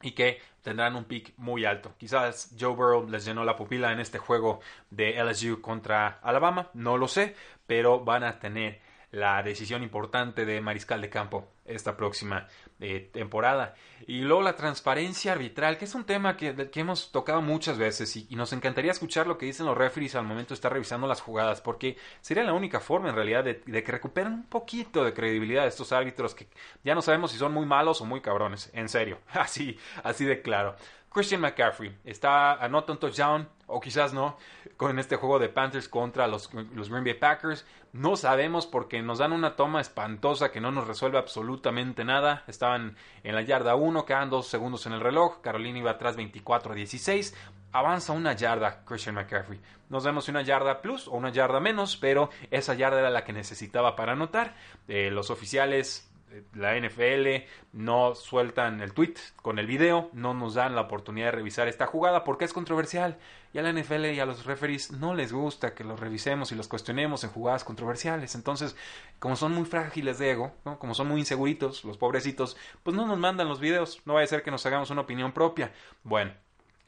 y 0.02 0.12
que 0.12 0.40
tendrán 0.62 0.96
un 0.96 1.04
pick 1.04 1.34
muy 1.36 1.64
alto. 1.64 1.94
Quizás 1.98 2.54
Joe 2.58 2.74
Burrow 2.74 3.08
les 3.08 3.24
llenó 3.24 3.44
la 3.44 3.56
pupila 3.56 3.92
en 3.92 4.00
este 4.00 4.18
juego 4.18 4.60
de 4.90 5.22
LSU 5.22 5.60
contra 5.60 6.18
Alabama, 6.22 6.70
no 6.74 6.96
lo 6.96 7.06
sé, 7.06 7.36
pero 7.66 8.00
van 8.00 8.24
a 8.24 8.38
tener 8.38 8.80
la 9.10 9.42
decisión 9.42 9.82
importante 9.82 10.44
de 10.44 10.60
mariscal 10.60 11.00
de 11.00 11.10
campo 11.10 11.48
esta 11.64 11.96
próxima 11.96 12.46
eh, 12.80 13.10
temporada. 13.12 13.74
Y 14.06 14.22
luego 14.22 14.42
la 14.42 14.56
transparencia 14.56 15.32
arbitral, 15.32 15.76
que 15.76 15.84
es 15.84 15.94
un 15.94 16.04
tema 16.04 16.36
que, 16.36 16.70
que 16.70 16.80
hemos 16.80 17.12
tocado 17.12 17.42
muchas 17.42 17.76
veces 17.76 18.16
y, 18.16 18.26
nos 18.34 18.52
encantaría 18.54 18.90
escuchar 18.90 19.26
lo 19.26 19.36
que 19.36 19.46
dicen 19.46 19.66
los 19.66 19.76
referees 19.76 20.14
al 20.14 20.24
momento 20.24 20.50
de 20.50 20.54
estar 20.54 20.72
revisando 20.72 21.06
las 21.06 21.20
jugadas, 21.20 21.60
porque 21.60 21.98
sería 22.22 22.42
la 22.42 22.54
única 22.54 22.80
forma 22.80 23.10
en 23.10 23.14
realidad 23.14 23.44
de, 23.44 23.62
de 23.66 23.84
que 23.84 23.92
recuperen 23.92 24.32
un 24.32 24.42
poquito 24.44 25.04
de 25.04 25.12
credibilidad 25.12 25.66
estos 25.66 25.92
árbitros 25.92 26.34
que 26.34 26.48
ya 26.82 26.94
no 26.94 27.02
sabemos 27.02 27.32
si 27.32 27.38
son 27.38 27.52
muy 27.52 27.66
malos 27.66 28.00
o 28.00 28.06
muy 28.06 28.22
cabrones, 28.22 28.70
en 28.72 28.88
serio, 28.88 29.18
así, 29.32 29.78
así 30.02 30.24
de 30.24 30.40
claro. 30.40 30.74
Christian 31.12 31.40
McCaffrey 31.40 31.98
está 32.04 32.54
anota 32.54 32.92
un 32.92 32.98
touchdown 32.98 33.48
o 33.70 33.80
quizás 33.80 34.12
no 34.12 34.36
con 34.76 34.98
este 34.98 35.16
juego 35.16 35.38
de 35.38 35.48
Panthers 35.48 35.88
contra 35.88 36.26
los, 36.26 36.52
los 36.74 36.88
Green 36.88 37.04
Bay 37.04 37.14
Packers. 37.14 37.66
No 37.92 38.16
sabemos 38.16 38.66
porque 38.66 39.02
nos 39.02 39.18
dan 39.18 39.32
una 39.32 39.56
toma 39.56 39.80
espantosa 39.80 40.50
que 40.50 40.60
no 40.60 40.70
nos 40.70 40.86
resuelve 40.86 41.18
absolutamente 41.18 42.04
nada. 42.04 42.44
Estaban 42.46 42.96
en 43.24 43.34
la 43.34 43.42
yarda 43.42 43.74
1, 43.74 44.04
quedan 44.04 44.30
dos 44.30 44.46
segundos 44.46 44.86
en 44.86 44.92
el 44.92 45.00
reloj. 45.00 45.40
Carolina 45.40 45.78
iba 45.78 45.92
atrás 45.92 46.16
24 46.16 46.72
a 46.72 46.76
16. 46.76 47.34
Avanza 47.72 48.12
una 48.12 48.32
yarda 48.32 48.84
Christian 48.84 49.14
McCaffrey. 49.14 49.60
Nos 49.88 50.04
vemos 50.04 50.28
una 50.28 50.42
yarda 50.42 50.82
plus 50.82 51.08
o 51.08 51.12
una 51.12 51.30
yarda 51.30 51.60
menos, 51.60 51.96
pero 51.96 52.30
esa 52.50 52.74
yarda 52.74 53.00
era 53.00 53.10
la 53.10 53.24
que 53.24 53.32
necesitaba 53.32 53.96
para 53.96 54.12
anotar. 54.12 54.54
Eh, 54.88 55.10
los 55.10 55.30
oficiales 55.30 56.09
la 56.54 56.78
NFL 56.78 57.44
no 57.72 58.14
sueltan 58.14 58.80
el 58.80 58.92
tweet 58.92 59.14
con 59.36 59.58
el 59.58 59.66
video, 59.66 60.10
no 60.12 60.34
nos 60.34 60.54
dan 60.54 60.74
la 60.74 60.82
oportunidad 60.82 61.26
de 61.26 61.32
revisar 61.32 61.68
esta 61.68 61.86
jugada 61.86 62.24
porque 62.24 62.44
es 62.44 62.52
controversial. 62.52 63.18
Y 63.52 63.58
a 63.58 63.62
la 63.62 63.72
NFL 63.72 64.06
y 64.06 64.20
a 64.20 64.26
los 64.26 64.46
referees 64.46 64.92
no 64.92 65.14
les 65.14 65.32
gusta 65.32 65.74
que 65.74 65.82
los 65.82 65.98
revisemos 65.98 66.52
y 66.52 66.54
los 66.54 66.68
cuestionemos 66.68 67.24
en 67.24 67.30
jugadas 67.30 67.64
controversiales. 67.64 68.34
Entonces, 68.36 68.76
como 69.18 69.34
son 69.34 69.52
muy 69.52 69.64
frágiles 69.64 70.18
de 70.18 70.30
ego, 70.30 70.52
como 70.78 70.94
son 70.94 71.08
muy 71.08 71.18
inseguritos, 71.18 71.84
los 71.84 71.98
pobrecitos, 71.98 72.56
pues 72.84 72.96
no 72.96 73.06
nos 73.06 73.18
mandan 73.18 73.48
los 73.48 73.58
videos. 73.58 74.02
No 74.04 74.14
vaya 74.14 74.24
a 74.24 74.28
ser 74.28 74.42
que 74.42 74.52
nos 74.52 74.64
hagamos 74.66 74.90
una 74.90 75.00
opinión 75.00 75.32
propia. 75.32 75.72
Bueno, 76.04 76.32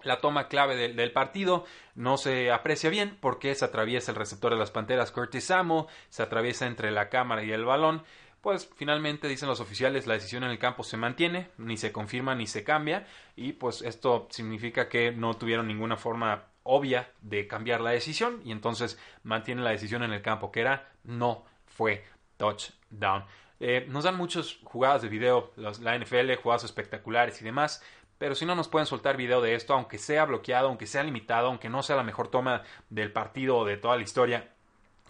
la 0.05 0.20
toma 0.20 0.48
clave 0.48 0.76
del 0.76 1.12
partido 1.12 1.64
no 1.94 2.16
se 2.16 2.50
aprecia 2.52 2.90
bien 2.90 3.18
porque 3.20 3.55
se 3.55 3.64
atraviesa 3.64 4.12
el 4.12 4.16
receptor 4.16 4.52
de 4.52 4.59
las 4.59 4.70
Panteras 4.70 5.12
Curtis 5.12 5.44
Samo, 5.44 5.88
se 6.11 6.22
atraviesa 6.22 6.66
entre 6.66 6.90
la 6.90 7.09
cámara 7.09 7.42
y 7.42 7.52
el 7.52 7.64
balón 7.64 8.05
pues 8.42 8.68
finalmente 8.76 9.28
dicen 9.28 9.48
los 9.48 9.61
oficiales 9.61 10.07
la 10.07 10.14
decisión 10.14 10.42
en 10.42 10.50
el 10.50 10.59
campo 10.59 10.83
se 10.83 10.96
mantiene, 10.96 11.48
ni 11.59 11.76
se 11.76 11.92
confirma 11.92 12.35
ni 12.35 12.46
se 12.46 12.64
cambia 12.64 13.07
y 13.37 13.52
pues 13.52 13.83
esto 13.83 14.26
significa 14.31 14.88
que 14.88 15.12
no 15.12 15.35
tuvieron 15.35 15.68
ninguna 15.68 15.96
forma 15.96 16.44
obvia 16.64 17.09
de 17.22 17.46
cambiar 17.46 17.81
la 17.81 17.90
decisión 17.90 18.42
y 18.44 18.50
entonces 18.50 18.98
mantienen 19.22 19.64
la 19.64 19.70
decisión 19.70 20.02
en 20.02 20.12
el 20.12 20.22
campo 20.22 20.50
que 20.50 20.61
era 20.61 20.90
no 21.05 21.44
fue 21.66 22.05
touchdown. 22.37 23.24
Eh, 23.61 23.87
nos 23.88 24.05
dan 24.05 24.16
muchas 24.16 24.59
jugadas 24.64 25.02
de 25.02 25.09
video, 25.09 25.52
la 25.57 25.96
NFL, 25.96 26.35
jugadas 26.42 26.64
espectaculares 26.64 27.40
y 27.40 27.44
demás, 27.44 27.81
pero 28.18 28.35
si 28.35 28.44
no 28.44 28.57
nos 28.57 28.66
pueden 28.66 28.87
soltar 28.87 29.16
video 29.16 29.40
de 29.40 29.55
esto, 29.55 29.72
aunque 29.72 29.98
sea 29.98 30.24
bloqueado, 30.24 30.66
aunque 30.66 30.88
sea 30.88 31.05
limitado, 31.05 31.46
aunque 31.46 31.68
no 31.68 31.85
sea 31.85 31.94
la 31.94 32.02
mejor 32.02 32.26
toma 32.26 32.62
del 32.90 33.12
partido 33.12 33.59
o 33.59 33.64
de 33.64 33.76
toda 33.76 33.96
la 33.96 34.02
historia, 34.02 34.48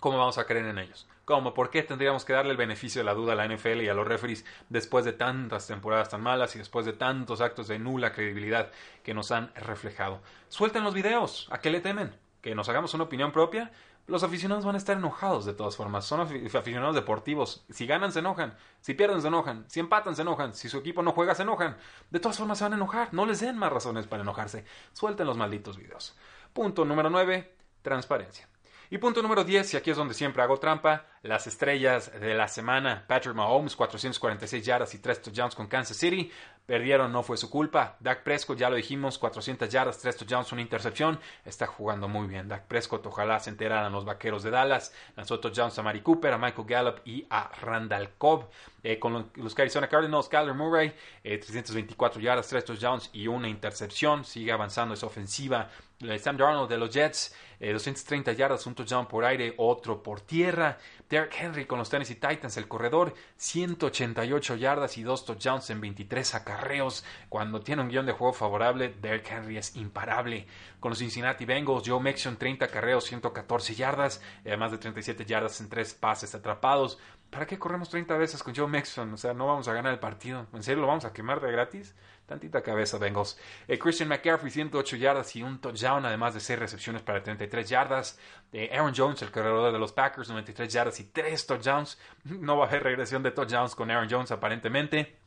¿cómo 0.00 0.18
vamos 0.18 0.36
a 0.36 0.44
creer 0.44 0.66
en 0.66 0.78
ellos? 0.78 1.08
¿Cómo? 1.24 1.54
¿Por 1.54 1.70
qué 1.70 1.84
tendríamos 1.84 2.24
que 2.24 2.32
darle 2.32 2.50
el 2.50 2.56
beneficio 2.56 3.00
de 3.00 3.04
la 3.04 3.14
duda 3.14 3.34
a 3.34 3.36
la 3.36 3.46
NFL 3.46 3.82
y 3.82 3.88
a 3.88 3.94
los 3.94 4.06
referees 4.06 4.44
después 4.70 5.04
de 5.04 5.12
tantas 5.12 5.68
temporadas 5.68 6.08
tan 6.08 6.20
malas 6.20 6.56
y 6.56 6.58
después 6.58 6.84
de 6.84 6.94
tantos 6.94 7.40
actos 7.40 7.68
de 7.68 7.78
nula 7.78 8.12
credibilidad 8.12 8.72
que 9.04 9.14
nos 9.14 9.30
han 9.30 9.54
reflejado? 9.54 10.20
Suelten 10.48 10.82
los 10.82 10.94
videos. 10.94 11.46
¿A 11.52 11.60
qué 11.60 11.70
le 11.70 11.80
temen? 11.80 12.12
¿Que 12.40 12.56
nos 12.56 12.68
hagamos 12.68 12.92
una 12.94 13.04
opinión 13.04 13.30
propia? 13.30 13.70
Los 14.08 14.24
aficionados 14.24 14.64
van 14.64 14.74
a 14.74 14.78
estar 14.78 14.96
enojados 14.96 15.44
de 15.44 15.54
todas 15.54 15.76
formas. 15.76 16.04
Son 16.04 16.20
aficionados 16.20 16.96
deportivos. 16.96 17.64
Si 17.70 17.86
ganan, 17.86 18.10
se 18.10 18.18
enojan. 18.18 18.56
Si 18.80 18.94
pierden, 18.94 19.22
se 19.22 19.28
enojan. 19.28 19.64
Si 19.68 19.78
empatan, 19.78 20.16
se 20.16 20.22
enojan. 20.22 20.54
Si 20.54 20.68
su 20.68 20.78
equipo 20.78 21.04
no 21.04 21.12
juega, 21.12 21.36
se 21.36 21.44
enojan. 21.44 21.76
De 22.10 22.18
todas 22.18 22.36
formas, 22.36 22.58
se 22.58 22.64
van 22.64 22.72
a 22.72 22.76
enojar. 22.76 23.14
No 23.14 23.26
les 23.26 23.38
den 23.38 23.56
más 23.56 23.72
razones 23.72 24.08
para 24.08 24.24
enojarse. 24.24 24.64
Suelten 24.92 25.28
los 25.28 25.36
malditos 25.36 25.78
videos. 25.78 26.16
Punto 26.52 26.84
número 26.84 27.10
9. 27.10 27.54
Transparencia. 27.82 28.48
Y 28.92 28.98
punto 28.98 29.22
número 29.22 29.42
10, 29.42 29.72
y 29.72 29.76
aquí 29.78 29.90
es 29.90 29.96
donde 29.96 30.12
siempre 30.12 30.42
hago 30.42 30.58
trampa, 30.58 31.06
las 31.22 31.46
estrellas 31.46 32.12
de 32.12 32.34
la 32.34 32.46
semana. 32.46 33.06
Patrick 33.08 33.34
Mahomes, 33.34 33.74
446 33.74 34.66
yardas 34.66 34.94
y 34.94 34.98
3 34.98 35.22
touchdowns 35.22 35.54
con 35.54 35.66
Kansas 35.66 35.96
City. 35.96 36.30
Perdieron, 36.66 37.10
no 37.10 37.22
fue 37.22 37.38
su 37.38 37.48
culpa. 37.48 37.96
Dak 38.00 38.22
Prescott, 38.22 38.58
ya 38.58 38.68
lo 38.68 38.76
dijimos, 38.76 39.16
400 39.16 39.70
yardas, 39.70 39.98
3 39.98 40.18
touchdowns, 40.18 40.52
una 40.52 40.60
intercepción. 40.60 41.18
Está 41.42 41.66
jugando 41.66 42.06
muy 42.06 42.26
bien. 42.26 42.48
Dak 42.48 42.66
Prescott, 42.66 43.06
ojalá 43.06 43.40
se 43.40 43.48
enteraran 43.48 43.90
los 43.90 44.04
vaqueros 44.04 44.42
de 44.42 44.50
Dallas. 44.50 44.92
Lanzó 45.16 45.40
touchdowns 45.40 45.78
a 45.78 45.82
Mari 45.82 46.02
Cooper, 46.02 46.34
a 46.34 46.36
Michael 46.36 46.68
Gallup 46.68 47.00
y 47.06 47.26
a 47.30 47.50
Randall 47.62 48.10
Cobb. 48.18 48.50
Eh, 48.82 48.98
con 48.98 49.30
los 49.36 49.58
Arizona 49.58 49.88
Cardinals, 49.88 50.28
Kyler 50.28 50.54
Murray, 50.54 50.92
324 51.22 52.20
eh, 52.20 52.24
yardas, 52.24 52.46
3 52.46 52.62
touchdowns 52.62 53.08
y 53.14 53.26
una 53.26 53.48
intercepción. 53.48 54.26
Sigue 54.26 54.52
avanzando 54.52 54.92
esa 54.92 55.06
ofensiva. 55.06 55.70
Sam 56.18 56.36
Darnold 56.36 56.68
de 56.68 56.78
los 56.78 56.90
Jets, 56.90 57.34
230 57.60 58.30
eh, 58.30 58.36
yardas, 58.36 58.66
un 58.66 58.74
touchdown 58.74 59.06
por 59.06 59.24
aire, 59.24 59.54
otro 59.56 60.02
por 60.02 60.20
tierra. 60.20 60.78
Derek 61.08 61.34
Henry 61.38 61.64
con 61.64 61.78
los 61.78 61.88
Tennessee 61.88 62.16
Titans, 62.16 62.56
el 62.56 62.66
corredor, 62.66 63.14
188 63.36 64.56
yardas 64.56 64.98
y 64.98 65.02
dos 65.02 65.24
touchdowns 65.24 65.70
en 65.70 65.80
23 65.80 66.34
acarreos. 66.34 67.04
Cuando 67.28 67.60
tiene 67.60 67.82
un 67.82 67.88
guion 67.88 68.06
de 68.06 68.12
juego 68.12 68.32
favorable, 68.32 68.94
Derek 69.00 69.30
Henry 69.30 69.58
es 69.58 69.76
imparable. 69.76 70.46
Con 70.80 70.90
los 70.90 70.98
Cincinnati 70.98 71.44
Bengals, 71.44 71.84
Joe 71.86 72.00
Mixon, 72.00 72.36
30 72.36 72.64
acarreos, 72.64 73.04
114 73.04 73.74
yardas, 73.74 74.20
además 74.44 74.72
de 74.72 74.78
37 74.78 75.24
yardas 75.24 75.60
en 75.60 75.68
tres 75.68 75.94
pases 75.94 76.34
atrapados. 76.34 76.98
¿Para 77.30 77.46
qué 77.46 77.58
corremos 77.58 77.88
30 77.88 78.16
veces 78.18 78.42
con 78.42 78.54
Joe 78.54 78.68
Mixon? 78.68 79.12
O 79.14 79.16
sea, 79.16 79.32
no 79.32 79.46
vamos 79.46 79.68
a 79.68 79.72
ganar 79.72 79.92
el 79.92 80.00
partido. 80.00 80.46
¿En 80.52 80.62
serio 80.62 80.82
lo 80.82 80.88
vamos 80.88 81.04
a 81.04 81.12
quemar 81.12 81.40
de 81.40 81.52
gratis? 81.52 81.94
Tantita 82.32 82.62
cabeza, 82.62 82.96
Bengals. 82.96 83.38
Eh, 83.68 83.78
Christian 83.78 84.08
McCaffrey, 84.08 84.50
108 84.50 84.96
yardas 84.96 85.36
y 85.36 85.42
un 85.42 85.60
touchdown, 85.60 86.06
además 86.06 86.32
de 86.32 86.40
6 86.40 86.58
recepciones 86.58 87.02
para 87.02 87.22
33 87.22 87.68
yardas. 87.68 88.18
Eh, 88.54 88.70
Aaron 88.72 88.94
Jones, 88.96 89.20
el 89.20 89.30
corredor 89.30 89.70
de 89.70 89.78
los 89.78 89.92
Packers, 89.92 90.30
93 90.30 90.72
yardas 90.72 90.98
y 91.00 91.04
3 91.04 91.46
touchdowns. 91.46 91.98
No 92.24 92.56
va 92.56 92.64
a 92.64 92.68
haber 92.68 92.84
regresión 92.84 93.22
de 93.22 93.32
touchdowns 93.32 93.74
con 93.74 93.90
Aaron 93.90 94.08
Jones, 94.10 94.30
aparentemente. 94.30 95.18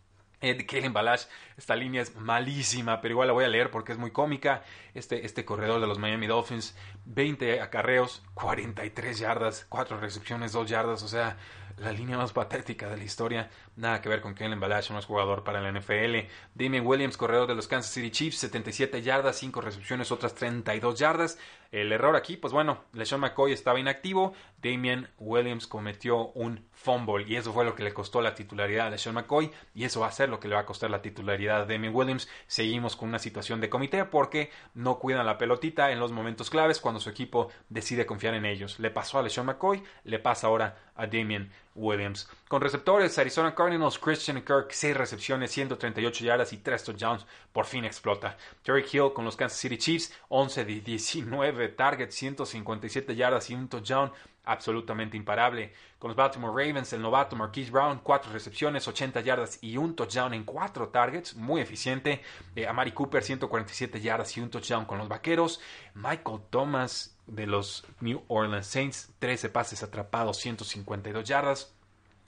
Ed 0.41 0.65
Kellen 0.65 0.93
Balash, 0.93 1.25
esta 1.55 1.75
línea 1.75 2.01
es 2.01 2.15
malísima, 2.15 2.99
pero 3.01 3.13
igual 3.13 3.27
la 3.27 3.33
voy 3.33 3.45
a 3.45 3.49
leer 3.49 3.69
porque 3.69 3.91
es 3.91 3.99
muy 3.99 4.09
cómica. 4.09 4.63
Este, 4.95 5.27
este 5.27 5.45
corredor 5.45 5.79
de 5.79 5.85
los 5.85 5.99
Miami 5.99 6.25
Dolphins, 6.25 6.75
20 7.05 7.61
acarreos, 7.61 8.23
43 8.33 9.19
yardas, 9.19 9.67
4 9.69 9.99
recepciones, 9.99 10.53
2 10.53 10.67
yardas, 10.67 11.03
o 11.03 11.07
sea, 11.07 11.37
la 11.77 11.91
línea 11.91 12.17
más 12.17 12.33
patética 12.33 12.89
de 12.89 12.97
la 12.97 13.03
historia. 13.03 13.49
Nada 13.77 14.01
que 14.01 14.07
ver 14.07 14.21
con 14.21 14.35
Kellen 14.35 14.59
Balash, 14.59 14.91
no 14.91 14.99
es 14.99 15.05
jugador 15.05 15.43
para 15.43 15.59
la 15.59 15.69
NFL. 15.69 16.27
Damien 16.53 16.87
Williams, 16.87 17.17
corredor 17.17 17.47
de 17.47 17.55
los 17.55 17.67
Kansas 17.67 17.91
City 17.91 18.09
Chiefs, 18.09 18.37
77 18.37 19.01
yardas, 19.01 19.37
5 19.37 19.59
recepciones, 19.59 20.13
otras 20.13 20.33
32 20.33 20.97
yardas. 20.97 21.37
El 21.71 21.91
error 21.91 22.15
aquí, 22.15 22.37
pues 22.37 22.53
bueno, 22.53 22.85
LeSean 22.93 23.19
McCoy 23.19 23.51
estaba 23.51 23.77
inactivo. 23.77 24.33
Damien 24.63 25.09
Williams 25.17 25.67
cometió 25.67 26.27
un 26.29 26.65
fumble 26.71 27.25
y 27.27 27.35
eso 27.35 27.51
fue 27.51 27.65
lo 27.65 27.75
que 27.75 27.83
le 27.83 27.93
costó 27.93 28.21
la 28.21 28.33
titularidad 28.33 28.87
a 28.87 28.89
LeSean 28.91 29.13
McCoy 29.13 29.51
y 29.73 29.83
eso 29.83 29.99
va 29.99 30.07
a 30.07 30.11
ser 30.13 30.29
lo 30.29 30.39
que 30.39 30.47
le 30.47 30.55
va 30.55 30.61
a 30.61 30.65
costar 30.65 30.89
la 30.89 31.01
titularidad 31.01 31.63
a 31.63 31.65
Damien 31.65 31.93
Williams. 31.93 32.29
Seguimos 32.47 32.95
con 32.95 33.09
una 33.09 33.19
situación 33.19 33.59
de 33.59 33.69
comité 33.69 34.05
porque 34.05 34.51
no 34.73 34.99
cuidan 34.99 35.25
la 35.25 35.37
pelotita 35.37 35.91
en 35.91 35.99
los 35.99 36.13
momentos 36.13 36.49
claves 36.49 36.79
cuando 36.79 37.01
su 37.01 37.09
equipo 37.09 37.49
decide 37.67 38.05
confiar 38.05 38.35
en 38.35 38.45
ellos. 38.45 38.79
Le 38.79 38.89
pasó 38.89 39.19
a 39.19 39.23
LeSean 39.23 39.45
McCoy, 39.45 39.83
le 40.05 40.19
pasa 40.19 40.47
ahora 40.47 40.77
a 40.95 41.07
Damian 41.07 41.51
Williams. 41.75 42.27
Con 42.47 42.61
receptores, 42.61 43.17
Arizona 43.19 43.53
Cardinals, 43.53 43.99
Christian 43.99 44.41
Kirk, 44.41 44.71
6 44.71 44.95
recepciones, 44.95 45.51
138 45.51 46.23
yardas 46.25 46.53
y 46.53 46.57
3 46.57 46.83
touchdowns, 46.83 47.25
por 47.51 47.65
fin 47.65 47.85
explota. 47.85 48.37
Terry 48.63 48.85
Hill 48.91 49.11
con 49.13 49.25
los 49.25 49.35
Kansas 49.35 49.59
City 49.59 49.77
Chiefs, 49.77 50.13
11 50.29 50.65
de 50.65 50.81
19 50.81 51.69
targets, 51.69 52.15
157 52.15 53.15
yardas 53.15 53.49
y 53.49 53.55
un 53.55 53.67
touchdown, 53.67 54.11
absolutamente 54.45 55.17
imparable. 55.17 55.73
Con 55.99 56.09
los 56.09 56.15
Baltimore 56.15 56.53
Ravens, 56.53 56.93
el 56.93 57.01
novato 57.01 57.35
Marquise 57.35 57.71
Brown, 57.71 57.99
4 58.01 58.31
recepciones, 58.31 58.87
80 58.87 59.21
yardas 59.21 59.59
y 59.61 59.77
un 59.77 59.95
touchdown 59.95 60.33
en 60.33 60.43
4 60.43 60.89
targets, 60.89 61.35
muy 61.35 61.61
eficiente. 61.61 62.21
Eh, 62.55 62.67
Amari 62.67 62.91
Cooper, 62.91 63.23
147 63.23 63.99
yardas 63.99 64.35
y 64.37 64.41
un 64.41 64.49
touchdown 64.49 64.85
con 64.85 64.97
los 64.97 65.07
Vaqueros. 65.07 65.59
Michael 65.93 66.41
Thomas 66.49 67.14
de 67.27 67.47
los 67.47 67.85
New 68.01 68.23
Orleans 68.27 68.67
Saints, 68.67 69.09
13 69.19 69.49
pases 69.49 69.83
atrapados, 69.83 70.37
152 70.37 71.27
yardas 71.27 71.75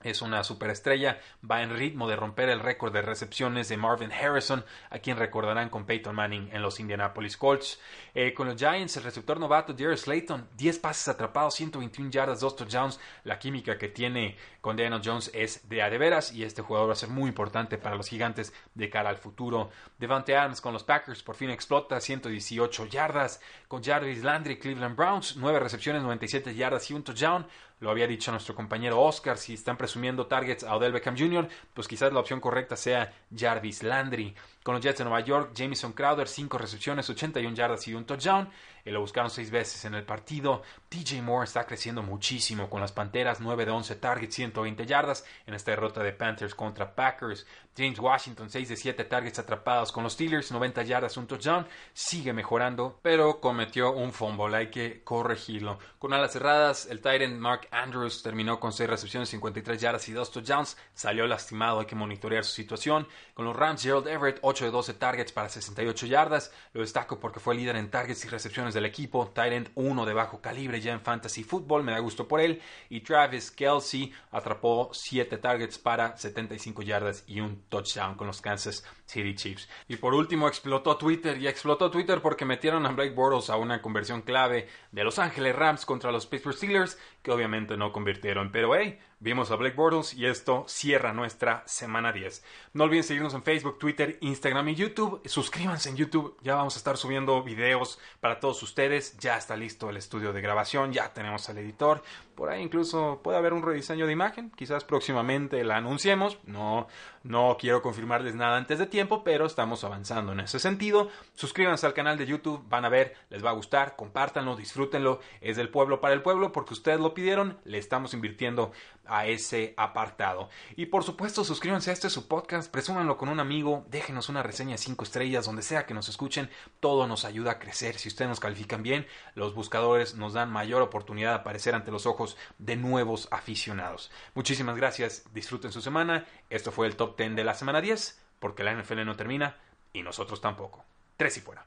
es 0.04 0.22
una 0.22 0.44
superestrella, 0.44 1.20
va 1.50 1.62
en 1.62 1.76
ritmo 1.76 2.08
de 2.08 2.16
romper 2.16 2.50
el 2.50 2.60
récord 2.60 2.94
de 2.94 3.02
recepciones 3.02 3.70
de 3.70 3.78
Marvin 3.78 4.12
Harrison, 4.12 4.64
a 4.90 5.00
quien 5.00 5.18
recordarán 5.18 5.70
con 5.70 5.86
Peyton 5.86 6.16
Manning 6.16 6.50
en 6.54 6.62
los 6.62 6.80
Indianapolis 6.80 7.38
Colts. 7.38 7.80
Eh, 8.14 8.34
con 8.34 8.48
los 8.48 8.58
Giants, 8.58 8.98
el 8.98 9.04
receptor 9.04 9.40
novato 9.40 9.74
Darius 9.74 10.02
Slayton, 10.02 10.50
10 10.56 10.80
pases 10.80 11.08
atrapados, 11.08 11.56
121 11.56 12.12
yardas, 12.12 12.40
2 12.40 12.56
touchdowns. 12.56 13.00
La 13.24 13.40
química 13.40 13.78
que 13.78 13.90
tiene 13.90 14.38
con 14.62 14.76
Daniel 14.76 15.02
Jones 15.04 15.32
es 15.34 15.68
de 15.70 15.82
a 15.82 15.90
de 15.90 15.98
veras 15.98 16.32
y 16.32 16.44
este 16.44 16.62
jugador 16.62 16.90
va 16.90 16.94
a 16.94 16.98
ser 16.98 17.10
muy 17.10 17.30
importante 17.30 17.78
para 17.78 17.96
los 17.96 18.10
gigantes 18.10 18.54
de 18.76 18.90
cara 18.90 19.10
al 19.10 19.18
futuro. 19.18 19.70
Devante 19.98 20.36
Adams 20.36 20.62
con 20.62 20.74
los 20.74 20.84
Packers 20.84 21.24
por 21.24 21.36
fin 21.36 21.50
explota, 21.50 22.00
118 22.00 22.86
yardas. 22.86 23.42
Con 23.68 23.84
Jarvis 23.84 24.24
Landry, 24.24 24.58
Cleveland 24.60 24.96
Browns, 24.96 25.36
9 25.38 25.60
recepciones, 25.60 26.04
97 26.04 26.56
yardas 26.56 26.90
y 26.90 26.94
un 26.94 27.04
touchdown. 27.04 27.48
Lo 27.80 27.92
había 27.92 28.08
dicho 28.08 28.32
nuestro 28.32 28.56
compañero 28.56 29.00
Oscar, 29.02 29.38
si 29.38 29.54
están 29.54 29.78
presumiendo 29.78 30.26
targets 30.26 30.63
a 30.63 30.76
Odell 30.76 30.92
Beckham 30.92 31.16
Jr., 31.16 31.48
pues 31.76 31.88
quizás 31.88 32.12
la 32.12 32.20
opción 32.20 32.40
correcta 32.40 32.76
sea 32.76 33.13
Jarvis 33.36 33.84
Landry. 33.84 34.34
Con 34.68 34.76
los 34.76 34.84
Jets 34.84 34.98
de 34.98 35.06
Nueva 35.06 35.22
York, 35.22 35.54
Jamison 35.56 35.94
Crowder, 35.94 36.28
5 36.28 36.58
recepciones, 36.58 37.10
81 37.10 37.56
yardas 37.56 37.88
y 37.88 37.94
un 37.94 38.04
touchdown. 38.04 38.50
Y 38.84 38.90
lo 38.90 39.00
buscaron 39.00 39.30
6 39.30 39.50
veces 39.50 39.86
en 39.86 39.94
el 39.96 40.04
partido. 40.04 40.62
DJ 40.90 41.22
Moore 41.22 41.46
está 41.46 41.66
creciendo 41.66 42.04
muchísimo 42.04 42.70
con 42.70 42.82
las 42.82 42.92
Panteras, 42.92 43.40
9 43.40 43.66
de 43.66 43.72
11 43.72 43.96
targets, 43.96 44.36
120 44.36 44.86
yardas 44.86 45.26
en 45.46 45.54
esta 45.54 45.72
derrota 45.72 46.04
de 46.04 46.12
Panthers 46.12 46.54
contra 46.54 46.94
Packers. 46.96 47.46
James 47.78 48.00
Washington, 48.00 48.50
6 48.50 48.70
de 48.70 48.76
7 48.76 49.04
targets 49.04 49.40
atrapados 49.40 49.92
con 49.92 50.04
los 50.04 50.14
Steelers, 50.14 50.52
90 50.52 50.84
yardas, 50.84 51.16
un 51.18 51.28
touchdown. 51.28 51.68
Sigue 51.94 52.34
mejorando, 52.34 53.00
pero 53.02 53.40
cometió 53.40 53.92
un 53.92 54.12
fumble, 54.12 54.56
hay 54.56 54.72
que 54.72 55.04
corregirlo. 55.04 55.78
Con 56.00 56.14
alas 56.14 56.32
cerradas, 56.32 56.88
el 56.88 57.02
Tyrant 57.02 57.38
Mark 57.38 57.68
Andrews 57.72 58.24
terminó 58.24 58.60
con 58.60 58.72
6 58.74 58.90
recepciones, 58.90 59.30
53 59.30 59.80
yardas 59.80 60.08
y 60.10 60.14
2 60.14 60.32
touchdowns. 60.32 60.78
Salió 60.94 61.28
lastimado, 61.28 61.82
hay 61.82 61.86
que 61.86 61.96
monitorear 61.96 62.44
su 62.44 62.54
situación. 62.54 63.08
Con 63.34 63.46
los 63.46 63.56
Rams, 63.56 63.84
Gerald 63.84 64.08
Everett, 64.08 64.40
8 64.42 64.57
de 64.65 64.72
12 64.72 64.93
targets 64.96 65.32
para 65.32 65.50
68 65.50 66.06
yardas. 66.06 66.52
Lo 66.74 66.82
destaco 66.82 67.20
porque 67.20 67.39
fue 67.39 67.56
líder 67.56 67.76
en 67.76 67.89
targets 67.89 68.26
y 68.26 68.28
recepciones 68.28 68.74
del 68.74 68.86
equipo. 68.86 69.32
Tyrant 69.34 69.70
1 69.76 70.06
de 70.06 70.13
bajo 70.13 70.41
calibre 70.41 70.82
ya 70.82 70.93
en 70.93 71.02
Fantasy 71.02 71.43
Football, 71.43 71.84
me 71.84 71.91
da 71.91 72.00
gusto 72.00 72.28
por 72.28 72.39
él. 72.39 72.62
Y 72.89 73.02
Travis 73.02 73.52
Kelsey 73.52 74.12
atrapó 74.32 74.89
7 74.93 75.38
targets 75.38 75.78
para 75.78 76.17
75 76.17 76.82
yardas 76.82 77.24
y 77.28 77.39
un 77.39 77.63
touchdown 77.70 78.15
con 78.15 78.28
los 78.28 78.41
Kansas 78.41 78.84
City 79.08 79.34
Chiefs. 79.34 79.67
Y 79.88 79.96
por 79.96 80.13
último 80.13 80.48
explotó 80.48 80.98
Twitter 80.98 81.38
y 81.38 81.48
explotó 81.48 81.89
Twitter 81.89 82.22
porque 82.22 82.46
metieron 82.46 82.86
a 82.86 82.91
Blake 82.91 83.15
Bortles 83.15 83.50
a 83.50 83.56
una 83.56 83.82
conversión 83.82 84.22
clave 84.22 84.67
de 84.91 85.04
Los 85.04 85.17
Ángeles 85.17 85.56
Rams 85.56 85.86
contra 85.86 86.12
los 86.12 86.28
Pittsburgh 86.28 86.56
Steelers 86.56 87.00
que 87.24 87.32
obviamente 87.32 87.78
no 87.78 87.91
convirtieron. 87.91 88.52
Pero 88.52 88.76
hey, 88.76 89.00
vimos 89.20 89.50
a 89.50 89.56
Blake 89.56 89.76
Bortles 89.76 90.13
y 90.13 90.26
esto 90.26 90.65
cierra 90.67 91.13
nuestra 91.13 91.63
semana 91.65 92.12
10. 92.12 92.43
No 92.74 92.84
olviden 92.84 93.04
seguirnos 93.04 93.34
en 93.34 93.43
Facebook, 93.43 93.80
Twitter, 93.80 94.17
Instagram 94.22 94.70
y 94.70 94.76
YouTube. 94.76 95.22
Suscríbanse 95.26 95.89
en 95.89 95.96
YouTube, 95.96 96.38
ya 96.43 96.56
vamos 96.56 96.76
a 96.76 96.80
estar 96.80 96.98
subiendo 96.98 97.41
videos 97.43 98.00
para 98.20 98.39
todos 98.39 98.62
ustedes. 98.62 99.17
Ya 99.17 99.38
está 99.38 99.56
listo 99.56 99.89
el 99.89 99.98
estudio 99.98 100.34
de 100.34 100.41
grabación, 100.41 100.91
ya 100.91 101.13
tenemos 101.13 101.50
al 101.50 101.58
editor. 101.58 102.04
Por 102.38 102.52
ahí 102.52 102.62
incluso 102.62 103.19
puede 103.23 103.39
haber 103.39 103.52
un 103.52 103.63
rediseño 103.63 104.06
de 104.06 104.12
imagen, 104.12 104.52
quizás 104.52 104.84
próximamente 104.84 105.63
la 105.63 105.78
anunciemos. 105.78 106.38
No, 106.45 106.86
no 107.23 107.58
quiero 107.60 107.82
confirmarles 107.82 108.36
nada 108.36 108.58
antes 108.58 108.78
de 108.78 108.86
tiempo, 108.86 109.23
pero 109.23 109.47
estamos 109.47 109.84
avanzando 109.84 110.34
en 110.34 110.41
ese 110.41 110.60
sentido. 110.60 111.10
Suscríbanse 111.34 111.88
al 111.88 111.95
canal 111.95 112.15
de 112.15 112.28
YouTube, 112.28 112.63
van 112.69 112.86
a 112.86 112.89
ver, 112.89 113.15
les 113.32 113.43
va 113.43 113.50
a 113.50 113.54
gustar, 113.54 113.95
compártanlo, 113.95 114.56
disfrútenlo. 114.56 115.19
Es 115.41 115.58
del 115.58 115.69
pueblo 115.69 116.00
para 116.00 116.13
el 116.13 116.21
pueblo 116.21 116.52
porque 116.52 116.76
ustedes 116.76 117.00
lo 117.00 117.15
pidieron, 117.15 117.58
le 117.63 117.80
estamos 117.80 118.13
invirtiendo 118.13 118.71
a 119.08 119.26
ese 119.26 119.73
apartado. 119.76 120.50
Y 120.76 120.88
por 120.88 121.04
supuesto, 121.04 121.43
suscríbanse 121.43 121.89
a 121.89 121.93
este 121.93 122.12
su 122.12 122.28
podcast, 122.28 122.71
presúmanlo 122.71 123.17
con 123.17 123.30
un 123.30 123.39
amigo, 123.39 123.84
déjenos 123.89 124.30
una 124.30 124.43
reseña 124.43 124.73
de 124.73 124.78
5 124.78 125.04
estrellas 125.04 125.45
donde 125.45 125.63
sea 125.63 125.88
que 125.88 125.95
nos 125.95 126.08
escuchen, 126.08 126.52
todo 126.80 127.08
nos 127.08 127.26
ayuda 127.26 127.54
a 127.54 127.60
crecer. 127.60 127.97
Si 127.97 128.10
ustedes 128.10 128.30
nos 128.30 128.39
califican 128.39 128.84
bien, 128.84 129.08
los 129.34 129.56
buscadores 129.56 130.13
nos 130.15 130.34
dan 130.34 130.52
mayor 130.52 130.84
oportunidad 130.84 131.32
de 131.32 131.36
aparecer 131.38 131.73
ante 131.73 131.89
los 131.89 132.06
ojos 132.06 132.27
de 132.58 132.76
nuevos 132.76 133.28
aficionados. 133.32 134.12
Muchísimas 134.34 134.76
gracias, 134.76 135.24
disfruten 135.34 135.72
su 135.72 135.82
semana. 135.82 136.26
Esto 136.50 136.72
fue 136.72 136.88
el 136.88 136.96
top 136.96 137.18
10 137.18 137.36
de 137.36 137.44
la 137.44 137.54
semana 137.54 137.80
10, 137.80 138.20
porque 138.40 138.63
la 138.63 138.74
NFL 138.74 139.06
no 139.06 139.16
termina 139.16 139.56
y 139.94 140.02
nosotros 140.02 140.42
tampoco. 140.42 140.84
Tres 141.16 141.38
y 141.38 141.42
fuera. 141.42 141.66